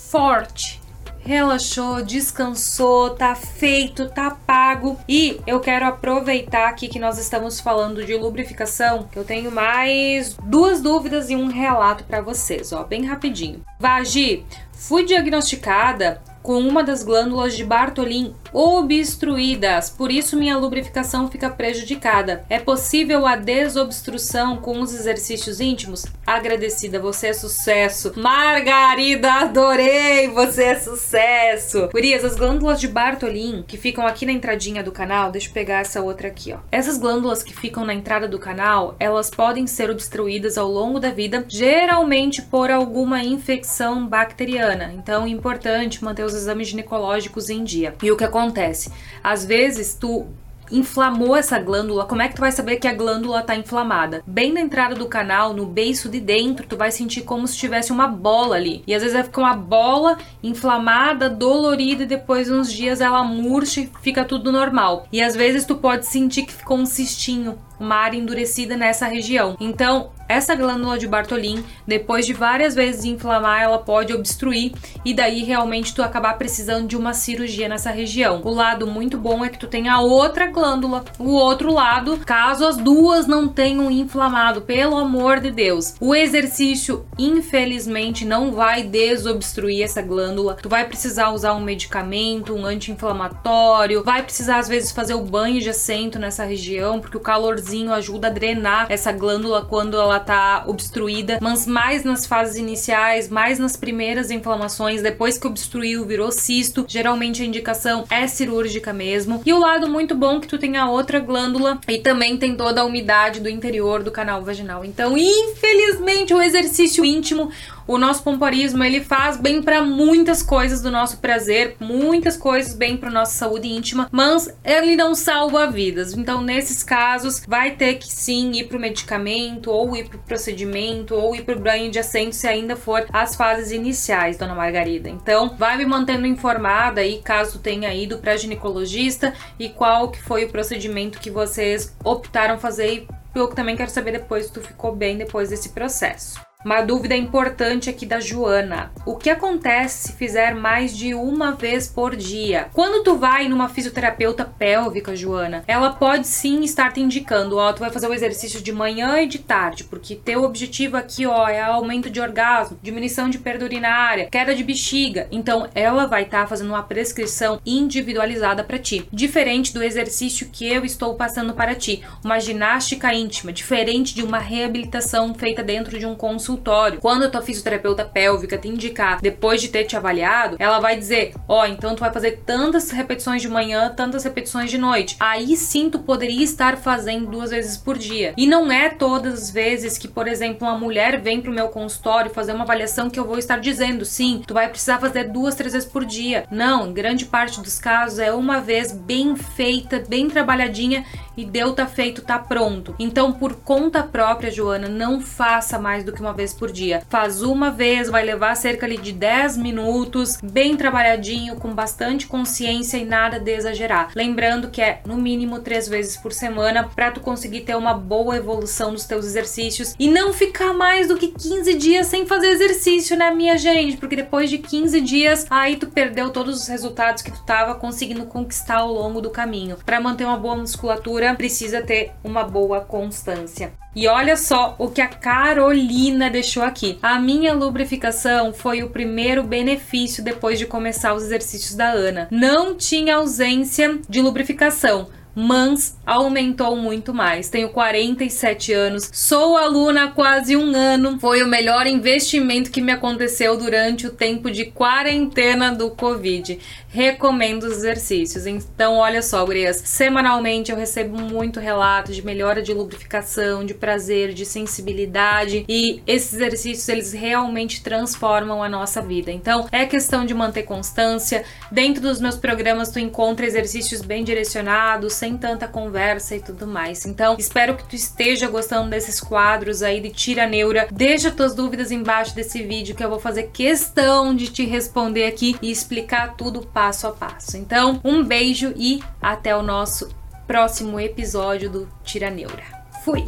forte, 0.09 0.81
relaxou, 1.25 2.03
descansou, 2.03 3.11
tá 3.11 3.33
feito, 3.35 4.09
tá 4.09 4.31
pago. 4.31 4.97
E 5.07 5.39
eu 5.47 5.59
quero 5.59 5.85
aproveitar 5.85 6.69
aqui 6.69 6.87
que 6.87 6.99
nós 6.99 7.17
estamos 7.17 7.59
falando 7.59 8.05
de 8.05 8.15
lubrificação, 8.15 9.07
que 9.11 9.17
eu 9.17 9.23
tenho 9.23 9.51
mais 9.51 10.35
duas 10.43 10.81
dúvidas 10.81 11.29
e 11.29 11.35
um 11.35 11.47
relato 11.47 12.03
para 12.03 12.21
vocês, 12.21 12.71
ó, 12.71 12.83
bem 12.83 13.05
rapidinho. 13.05 13.63
Vagi, 13.79 14.45
fui 14.73 15.05
diagnosticada 15.05 16.21
com 16.41 16.59
uma 16.59 16.83
das 16.83 17.03
glândulas 17.03 17.55
de 17.55 17.63
Bartolin 17.63 18.35
obstruídas, 18.53 19.89
por 19.89 20.11
isso 20.11 20.37
minha 20.37 20.55
lubrificação 20.55 21.27
fica 21.29 21.49
prejudicada. 21.49 22.45
É 22.47 22.59
possível 22.59 23.25
a 23.25 23.35
desobstrução 23.35 24.57
com 24.57 24.79
os 24.79 24.93
exercícios 24.93 25.59
íntimos? 25.59 26.05
Agradecida, 26.25 26.99
você 26.99 27.27
é 27.27 27.33
sucesso. 27.33 28.13
Margarida, 28.15 29.33
adorei, 29.33 30.27
você 30.29 30.65
é 30.65 30.75
sucesso. 30.75 31.89
Gurias, 31.91 32.23
as 32.23 32.35
glândulas 32.35 32.79
de 32.79 32.87
Bartolin, 32.87 33.63
que 33.67 33.75
ficam 33.75 34.05
aqui 34.05 34.25
na 34.25 34.31
entradinha 34.31 34.83
do 34.83 34.91
canal, 34.91 35.31
deixa 35.31 35.49
eu 35.49 35.53
pegar 35.53 35.79
essa 35.79 36.01
outra 36.01 36.27
aqui, 36.27 36.53
ó. 36.53 36.59
Essas 36.71 36.97
glândulas 36.97 37.41
que 37.41 37.55
ficam 37.55 37.83
na 37.83 37.93
entrada 37.93 38.27
do 38.27 38.37
canal, 38.37 38.95
elas 38.99 39.31
podem 39.31 39.65
ser 39.65 39.89
obstruídas 39.89 40.57
ao 40.57 40.69
longo 40.69 40.99
da 40.99 41.09
vida, 41.09 41.43
geralmente 41.47 42.41
por 42.41 42.69
alguma 42.69 43.23
infecção 43.23 44.07
bacteriana. 44.07 44.93
Então, 44.95 45.25
é 45.25 45.29
importante 45.29 46.03
manter 46.03 46.23
os 46.23 46.35
exames 46.35 46.67
ginecológicos 46.67 47.49
em 47.49 47.63
dia. 47.63 47.95
E 48.03 48.11
o 48.11 48.15
que 48.17 48.23
acontece 48.23 48.42
acontece? 48.43 48.91
Às 49.23 49.45
vezes 49.45 49.95
tu 49.95 50.27
inflamou 50.71 51.35
essa 51.35 51.59
glândula, 51.59 52.05
como 52.05 52.21
é 52.21 52.27
que 52.27 52.35
tu 52.35 52.39
vai 52.39 52.51
saber 52.51 52.77
que 52.77 52.87
a 52.87 52.93
glândula 52.93 53.41
está 53.41 53.55
inflamada? 53.55 54.23
Bem 54.25 54.51
na 54.51 54.61
entrada 54.61 54.95
do 54.95 55.07
canal, 55.07 55.53
no 55.53 55.65
beiço 55.65 56.09
de 56.09 56.19
dentro, 56.19 56.65
tu 56.65 56.75
vai 56.75 56.91
sentir 56.91 57.21
como 57.21 57.47
se 57.47 57.57
tivesse 57.57 57.91
uma 57.91 58.07
bola 58.07 58.55
ali. 58.55 58.83
E 58.87 58.93
às 58.93 59.01
vezes 59.01 59.15
vai 59.15 59.23
ficar 59.23 59.41
uma 59.41 59.55
bola 59.55 60.17
inflamada, 60.41 61.29
dolorida 61.29 62.03
e 62.03 62.07
depois 62.07 62.49
uns 62.49 62.71
dias 62.71 63.01
ela 63.01 63.23
murcha 63.23 63.81
e 63.81 63.91
fica 64.01 64.25
tudo 64.25 64.51
normal. 64.51 65.07
E 65.11 65.21
às 65.21 65.35
vezes 65.35 65.65
tu 65.65 65.75
pode 65.75 66.05
sentir 66.05 66.43
que 66.43 66.53
ficou 66.53 66.77
um 66.77 66.85
cistinho 66.85 67.57
uma 67.79 67.95
área 67.95 68.17
endurecida 68.17 68.77
nessa 68.77 69.07
região. 69.07 69.57
Então, 69.59 70.11
essa 70.27 70.55
glândula 70.55 70.97
de 70.97 71.07
Bartolin, 71.07 71.63
depois 71.85 72.25
de 72.25 72.33
várias 72.33 72.73
vezes 72.73 73.05
inflamar, 73.05 73.61
ela 73.61 73.77
pode 73.77 74.13
obstruir 74.13 74.73
e 75.03 75.13
daí 75.13 75.43
realmente 75.43 75.93
tu 75.93 76.01
acabar 76.01 76.37
precisando 76.37 76.87
de 76.87 76.97
uma 76.97 77.13
cirurgia 77.13 77.67
nessa 77.67 77.91
região. 77.91 78.41
O 78.43 78.53
lado 78.53 78.87
muito 78.87 79.17
bom 79.17 79.43
é 79.43 79.49
que 79.49 79.59
tu 79.59 79.67
tem 79.67 79.89
a 79.89 79.99
outra 79.99 80.47
glândula, 80.47 81.03
o 81.19 81.31
outro 81.33 81.71
lado, 81.71 82.17
caso 82.25 82.65
as 82.65 82.77
duas 82.77 83.27
não 83.27 83.47
tenham 83.47 83.91
inflamado, 83.91 84.61
pelo 84.61 84.97
amor 84.97 85.39
de 85.39 85.51
Deus. 85.51 85.95
O 85.99 86.15
exercício, 86.15 87.05
infelizmente, 87.17 88.25
não 88.25 88.51
vai 88.51 88.83
desobstruir 88.83 89.83
essa 89.83 90.01
glândula. 90.01 90.57
Tu 90.61 90.69
vai 90.69 90.85
precisar 90.85 91.31
usar 91.31 91.53
um 91.53 91.61
medicamento, 91.61 92.55
um 92.55 92.65
anti-inflamatório, 92.65 94.03
vai 94.03 94.23
precisar 94.23 94.57
às 94.57 94.67
vezes 94.67 94.91
fazer 94.91 95.13
o 95.13 95.21
banho 95.21 95.59
de 95.59 95.69
assento 95.69 96.17
nessa 96.17 96.43
região, 96.43 96.99
porque 96.99 97.17
o 97.17 97.21
calorzinho 97.21 97.93
ajuda 97.93 98.27
a 98.27 98.31
drenar 98.31 98.87
essa 98.89 99.11
glândula 99.11 99.65
quando 99.65 99.97
ela 99.97 100.12
tá 100.19 100.63
obstruída, 100.67 101.39
mas 101.41 101.65
mais 101.65 102.03
nas 102.03 102.25
fases 102.25 102.55
iniciais, 102.55 103.29
mais 103.29 103.59
nas 103.59 103.75
primeiras 103.75 104.31
inflamações, 104.31 105.01
depois 105.01 105.37
que 105.37 105.47
obstruiu, 105.47 106.05
virou 106.05 106.31
cisto, 106.31 106.85
geralmente 106.87 107.41
a 107.41 107.45
indicação 107.45 108.05
é 108.09 108.27
cirúrgica 108.27 108.93
mesmo. 108.93 109.41
E 109.45 109.53
o 109.53 109.59
lado 109.59 109.89
muito 109.89 110.15
bom 110.15 110.39
que 110.39 110.47
tu 110.47 110.57
tem 110.57 110.77
a 110.77 110.89
outra 110.89 111.19
glândula 111.19 111.79
e 111.87 111.97
também 111.99 112.37
tem 112.37 112.55
toda 112.55 112.81
a 112.81 112.85
umidade 112.85 113.39
do 113.39 113.49
interior 113.49 114.03
do 114.03 114.11
canal 114.11 114.43
vaginal. 114.43 114.83
Então, 114.83 115.17
infelizmente, 115.17 116.33
o 116.33 116.41
exercício 116.41 117.03
íntimo 117.03 117.51
o 117.87 117.97
nosso 117.97 118.23
pompoarismo 118.23 118.83
ele 118.83 119.01
faz 119.01 119.37
bem 119.37 119.61
para 119.61 119.81
muitas 119.81 120.41
coisas 120.41 120.81
do 120.81 120.91
nosso 120.91 121.17
prazer, 121.17 121.75
muitas 121.79 122.37
coisas 122.37 122.73
bem 122.73 122.97
para 122.97 123.09
nossa 123.09 123.33
saúde 123.33 123.67
íntima, 123.67 124.07
mas 124.11 124.53
ele 124.63 124.95
não 124.95 125.15
salva 125.15 125.69
vidas. 125.69 126.13
Então, 126.13 126.41
nesses 126.41 126.83
casos, 126.83 127.43
vai 127.47 127.71
ter 127.71 127.95
que 127.95 128.07
sim 128.07 128.51
ir 128.51 128.67
pro 128.67 128.79
medicamento, 128.79 129.71
ou 129.71 129.95
ir 129.95 130.07
pro 130.07 130.19
procedimento, 130.19 131.15
ou 131.15 131.35
ir 131.35 131.43
pro 131.43 131.59
banho 131.59 131.91
de 131.91 131.99
assento 131.99 132.35
se 132.35 132.47
ainda 132.47 132.75
for 132.75 133.05
as 133.11 133.35
fases 133.35 133.71
iniciais, 133.71 134.37
dona 134.37 134.55
Margarida. 134.55 135.09
Então, 135.09 135.55
vai 135.57 135.77
me 135.77 135.85
mantendo 135.85 136.25
informada 136.25 137.01
aí 137.01 137.21
caso 137.23 137.59
tenha 137.59 137.93
ido 137.93 138.17
para 138.17 138.37
ginecologista 138.37 139.33
e 139.59 139.69
qual 139.69 140.09
que 140.09 140.21
foi 140.21 140.45
o 140.45 140.49
procedimento 140.49 141.19
que 141.19 141.29
vocês 141.29 141.95
optaram 142.03 142.57
fazer 142.59 142.93
e 142.93 143.07
eu 143.35 143.47
também 143.47 143.75
quero 143.75 143.89
saber 143.89 144.11
depois 144.11 144.45
se 144.45 144.53
tu 144.53 144.61
ficou 144.61 144.95
bem 144.95 145.17
depois 145.17 145.49
desse 145.49 145.69
processo. 145.69 146.39
Uma 146.63 146.81
dúvida 146.81 147.13
importante 147.13 147.89
aqui 147.89 148.05
da 148.05 148.21
Joana. 148.21 148.89
O 149.05 149.17
que 149.17 149.29
acontece 149.29 150.07
se 150.07 150.13
fizer 150.13 150.55
mais 150.55 150.95
de 150.95 151.13
uma 151.13 151.51
vez 151.51 151.87
por 151.89 152.15
dia? 152.15 152.69
Quando 152.73 153.03
tu 153.03 153.17
vai 153.17 153.49
numa 153.49 153.67
fisioterapeuta 153.67 154.45
pélvica, 154.45 155.13
Joana, 155.13 155.65
ela 155.67 155.91
pode 155.91 156.25
sim 156.25 156.63
estar 156.63 156.93
te 156.93 157.01
indicando, 157.01 157.57
ó, 157.57 157.73
tu 157.73 157.81
vai 157.81 157.89
fazer 157.89 158.07
o 158.07 158.13
exercício 158.13 158.61
de 158.61 158.71
manhã 158.71 159.19
e 159.19 159.27
de 159.27 159.39
tarde, 159.39 159.83
porque 159.83 160.15
teu 160.15 160.43
objetivo 160.43 160.95
aqui, 160.95 161.25
ó, 161.25 161.49
é 161.49 161.59
aumento 161.59 162.09
de 162.09 162.21
orgasmo, 162.21 162.79
diminuição 162.81 163.29
de 163.29 163.39
perda 163.39 163.65
urinária, 163.65 164.29
queda 164.31 164.55
de 164.55 164.63
bexiga. 164.63 165.27
Então, 165.33 165.67
ela 165.75 166.05
vai 166.05 166.23
estar 166.23 166.43
tá 166.43 166.47
fazendo 166.47 166.69
uma 166.69 166.83
prescrição 166.83 167.59
individualizada 167.65 168.63
para 168.63 168.79
ti, 168.79 169.05
diferente 169.11 169.73
do 169.73 169.83
exercício 169.83 170.47
que 170.49 170.65
eu 170.65 170.85
estou 170.85 171.15
passando 171.15 171.53
para 171.53 171.75
ti, 171.75 172.01
uma 172.23 172.39
ginástica 172.39 173.13
íntima, 173.13 173.51
diferente 173.51 174.15
de 174.15 174.23
uma 174.23 174.39
reabilitação 174.39 175.33
feita 175.33 175.61
dentro 175.61 175.99
de 175.99 176.05
um 176.05 176.15
consultório 176.15 176.52
consultório. 176.53 176.99
Quando 176.99 177.23
a 177.23 177.29
tua 177.29 177.41
fisioterapeuta 177.41 178.05
pélvica 178.05 178.57
te 178.57 178.67
indicar, 178.67 179.19
depois 179.21 179.61
de 179.61 179.69
ter 179.69 179.85
te 179.85 179.95
avaliado, 179.95 180.55
ela 180.59 180.79
vai 180.79 180.95
dizer: 180.95 181.33
Ó, 181.47 181.61
oh, 181.61 181.65
então 181.65 181.95
tu 181.95 181.99
vai 181.99 182.11
fazer 182.11 182.43
tantas 182.45 182.91
repetições 182.91 183.41
de 183.41 183.49
manhã, 183.49 183.91
tantas 183.95 184.23
repetições 184.23 184.69
de 184.69 184.77
noite. 184.77 185.15
Aí 185.19 185.55
sim 185.57 185.89
tu 185.89 185.99
poderia 185.99 186.43
estar 186.43 186.77
fazendo 186.77 187.27
duas 187.27 187.51
vezes 187.51 187.77
por 187.77 187.97
dia. 187.97 188.33
E 188.37 188.45
não 188.45 188.71
é 188.71 188.89
todas 188.89 189.33
as 189.33 189.51
vezes 189.51 189.97
que, 189.97 190.07
por 190.07 190.27
exemplo, 190.27 190.67
uma 190.67 190.77
mulher 190.77 191.19
vem 191.19 191.41
pro 191.41 191.51
meu 191.51 191.69
consultório 191.69 192.31
fazer 192.31 192.53
uma 192.53 192.63
avaliação 192.63 193.09
que 193.09 193.19
eu 193.19 193.25
vou 193.25 193.37
estar 193.37 193.59
dizendo: 193.59 194.05
sim, 194.05 194.41
tu 194.45 194.53
vai 194.53 194.69
precisar 194.69 194.99
fazer 194.99 195.25
duas, 195.25 195.55
três 195.55 195.73
vezes 195.73 195.89
por 195.89 196.05
dia. 196.05 196.45
Não, 196.51 196.87
em 196.87 196.93
grande 196.93 197.25
parte 197.25 197.61
dos 197.61 197.79
casos 197.79 198.19
é 198.19 198.31
uma 198.31 198.59
vez 198.59 198.91
bem 198.91 199.35
feita, 199.35 200.03
bem 200.07 200.29
trabalhadinha 200.29 201.05
e 201.35 201.45
deu, 201.45 201.73
tá 201.73 201.87
feito, 201.87 202.21
tá 202.21 202.37
pronto. 202.37 202.95
Então, 202.99 203.31
por 203.31 203.55
conta 203.55 204.03
própria, 204.03 204.51
Joana, 204.51 204.87
não 204.87 205.19
faça 205.19 205.79
mais 205.79 206.03
do 206.03 206.11
que 206.11 206.21
uma 206.21 206.33
vez 206.33 206.42
por 206.51 206.71
dia. 206.71 207.03
Faz 207.07 207.43
uma 207.43 207.69
vez, 207.69 208.09
vai 208.09 208.25
levar 208.25 208.55
cerca 208.55 208.87
de 208.87 209.11
10 209.11 209.57
minutos, 209.57 210.39
bem 210.41 210.75
trabalhadinho, 210.75 211.57
com 211.57 211.75
bastante 211.75 212.25
consciência 212.25 212.97
e 212.97 213.05
nada 213.05 213.39
de 213.39 213.51
exagerar. 213.51 214.09
Lembrando 214.15 214.71
que 214.71 214.81
é 214.81 215.01
no 215.05 215.15
mínimo 215.15 215.59
três 215.59 215.87
vezes 215.87 216.17
por 216.17 216.33
semana 216.33 216.89
para 216.95 217.11
tu 217.11 217.19
conseguir 217.19 217.61
ter 217.61 217.75
uma 217.75 217.93
boa 217.93 218.35
evolução 218.35 218.91
nos 218.91 219.05
teus 219.05 219.25
exercícios 219.25 219.93
e 219.99 220.09
não 220.09 220.33
ficar 220.33 220.73
mais 220.73 221.07
do 221.07 221.17
que 221.17 221.27
15 221.27 221.75
dias 221.75 222.07
sem 222.07 222.25
fazer 222.25 222.47
exercício, 222.47 223.15
né, 223.15 223.29
minha 223.29 223.57
gente? 223.57 223.97
Porque 223.97 224.15
depois 224.15 224.49
de 224.49 224.57
15 224.57 224.99
dias, 225.01 225.45
aí 225.49 225.75
tu 225.75 225.87
perdeu 225.87 226.31
todos 226.31 226.59
os 226.59 226.67
resultados 226.67 227.21
que 227.21 227.31
tu 227.31 227.43
tava 227.43 227.75
conseguindo 227.75 228.25
conquistar 228.25 228.77
ao 228.77 228.91
longo 228.91 229.21
do 229.21 229.29
caminho. 229.29 229.77
Para 229.85 229.99
manter 229.99 230.25
uma 230.25 230.37
boa 230.37 230.55
musculatura, 230.55 231.35
precisa 231.35 231.81
ter 231.81 232.13
uma 232.23 232.43
boa 232.43 232.81
constância. 232.81 233.73
E 233.95 234.07
olha 234.07 234.35
só 234.35 234.75
o 234.79 234.89
que 234.89 235.01
a 235.01 235.07
Carolina 235.07 236.29
deixou 236.29 236.63
aqui. 236.63 236.97
A 237.01 237.19
minha 237.19 237.53
lubrificação 237.53 238.51
foi 238.51 238.81
o 238.81 238.89
primeiro 238.89 239.43
benefício 239.43 240.23
depois 240.23 240.57
de 240.57 240.65
começar 240.65 241.13
os 241.13 241.23
exercícios 241.23 241.75
da 241.75 241.91
Ana. 241.91 242.27
Não 242.31 242.75
tinha 242.75 243.17
ausência 243.17 243.99
de 244.09 244.21
lubrificação 244.21 245.07
mas 245.35 245.97
aumentou 246.05 246.75
muito 246.75 247.13
mais. 247.13 247.49
Tenho 247.49 247.69
47 247.69 248.73
anos, 248.73 249.09
sou 249.11 249.57
aluna 249.57 250.05
há 250.05 250.07
quase 250.11 250.55
um 250.55 250.75
ano. 250.75 251.19
Foi 251.19 251.41
o 251.43 251.47
melhor 251.47 251.87
investimento 251.87 252.71
que 252.71 252.81
me 252.81 252.91
aconteceu 252.91 253.57
durante 253.57 254.07
o 254.07 254.11
tempo 254.11 254.51
de 254.51 254.65
quarentena 254.65 255.71
do 255.71 255.91
Covid 255.91 256.59
recomendo 256.93 257.63
os 257.63 257.77
exercícios. 257.77 258.45
Então, 258.45 258.97
olha 258.97 259.23
só, 259.23 259.43
gurias, 259.43 259.77
semanalmente 259.83 260.71
eu 260.71 260.77
recebo 260.77 261.19
muito 261.19 261.59
relato 261.59 262.13
de 262.13 262.23
melhora 262.23 262.61
de 262.61 262.71
lubrificação, 262.71 263.65
de 263.65 263.73
prazer, 263.73 264.31
de 264.31 264.45
sensibilidade 264.45 265.65
e 265.67 266.03
esses 266.05 266.35
exercícios 266.35 266.87
eles 266.87 267.11
realmente 267.11 267.81
transformam 267.81 268.61
a 268.61 268.69
nossa 268.69 269.01
vida. 269.01 269.31
Então, 269.31 269.67
é 269.71 269.87
questão 269.87 270.23
de 270.23 270.35
manter 270.35 270.63
constância. 270.63 271.43
Dentro 271.71 271.99
dos 271.99 272.21
meus 272.21 272.37
programas 272.37 272.89
tu 272.89 272.99
encontra 272.99 273.47
exercícios 273.47 274.01
bem 274.03 274.23
direcionados, 274.23 275.13
sem 275.23 275.37
tanta 275.37 275.69
conversa 275.69 276.35
e 276.35 276.41
tudo 276.41 276.67
mais. 276.67 277.05
Então, 277.05 277.37
espero 277.39 277.77
que 277.77 277.87
tu 277.87 277.95
esteja 277.95 278.49
gostando 278.49 278.89
desses 278.89 279.21
quadros 279.21 279.81
aí 279.81 280.01
de 280.01 280.09
tira 280.09 280.45
neura. 280.45 280.89
Deixa 280.91 281.31
tuas 281.31 281.55
dúvidas 281.55 281.91
embaixo 281.91 282.35
desse 282.35 282.61
vídeo 282.61 282.93
que 282.93 283.01
eu 283.01 283.09
vou 283.09 283.21
fazer 283.21 283.43
questão 283.43 284.35
de 284.35 284.49
te 284.49 284.65
responder 284.65 285.23
aqui 285.23 285.55
e 285.61 285.71
explicar 285.71 286.35
tudo 286.35 286.67
passo 286.67 287.07
a 287.07 287.11
passo. 287.13 287.55
Então, 287.55 288.01
um 288.03 288.21
beijo 288.21 288.73
e 288.75 289.01
até 289.21 289.55
o 289.55 289.63
nosso 289.63 290.09
próximo 290.45 290.99
episódio 290.99 291.69
do 291.69 291.89
Tira 292.03 292.29
Neura. 292.29 292.65
Fui! 293.05 293.23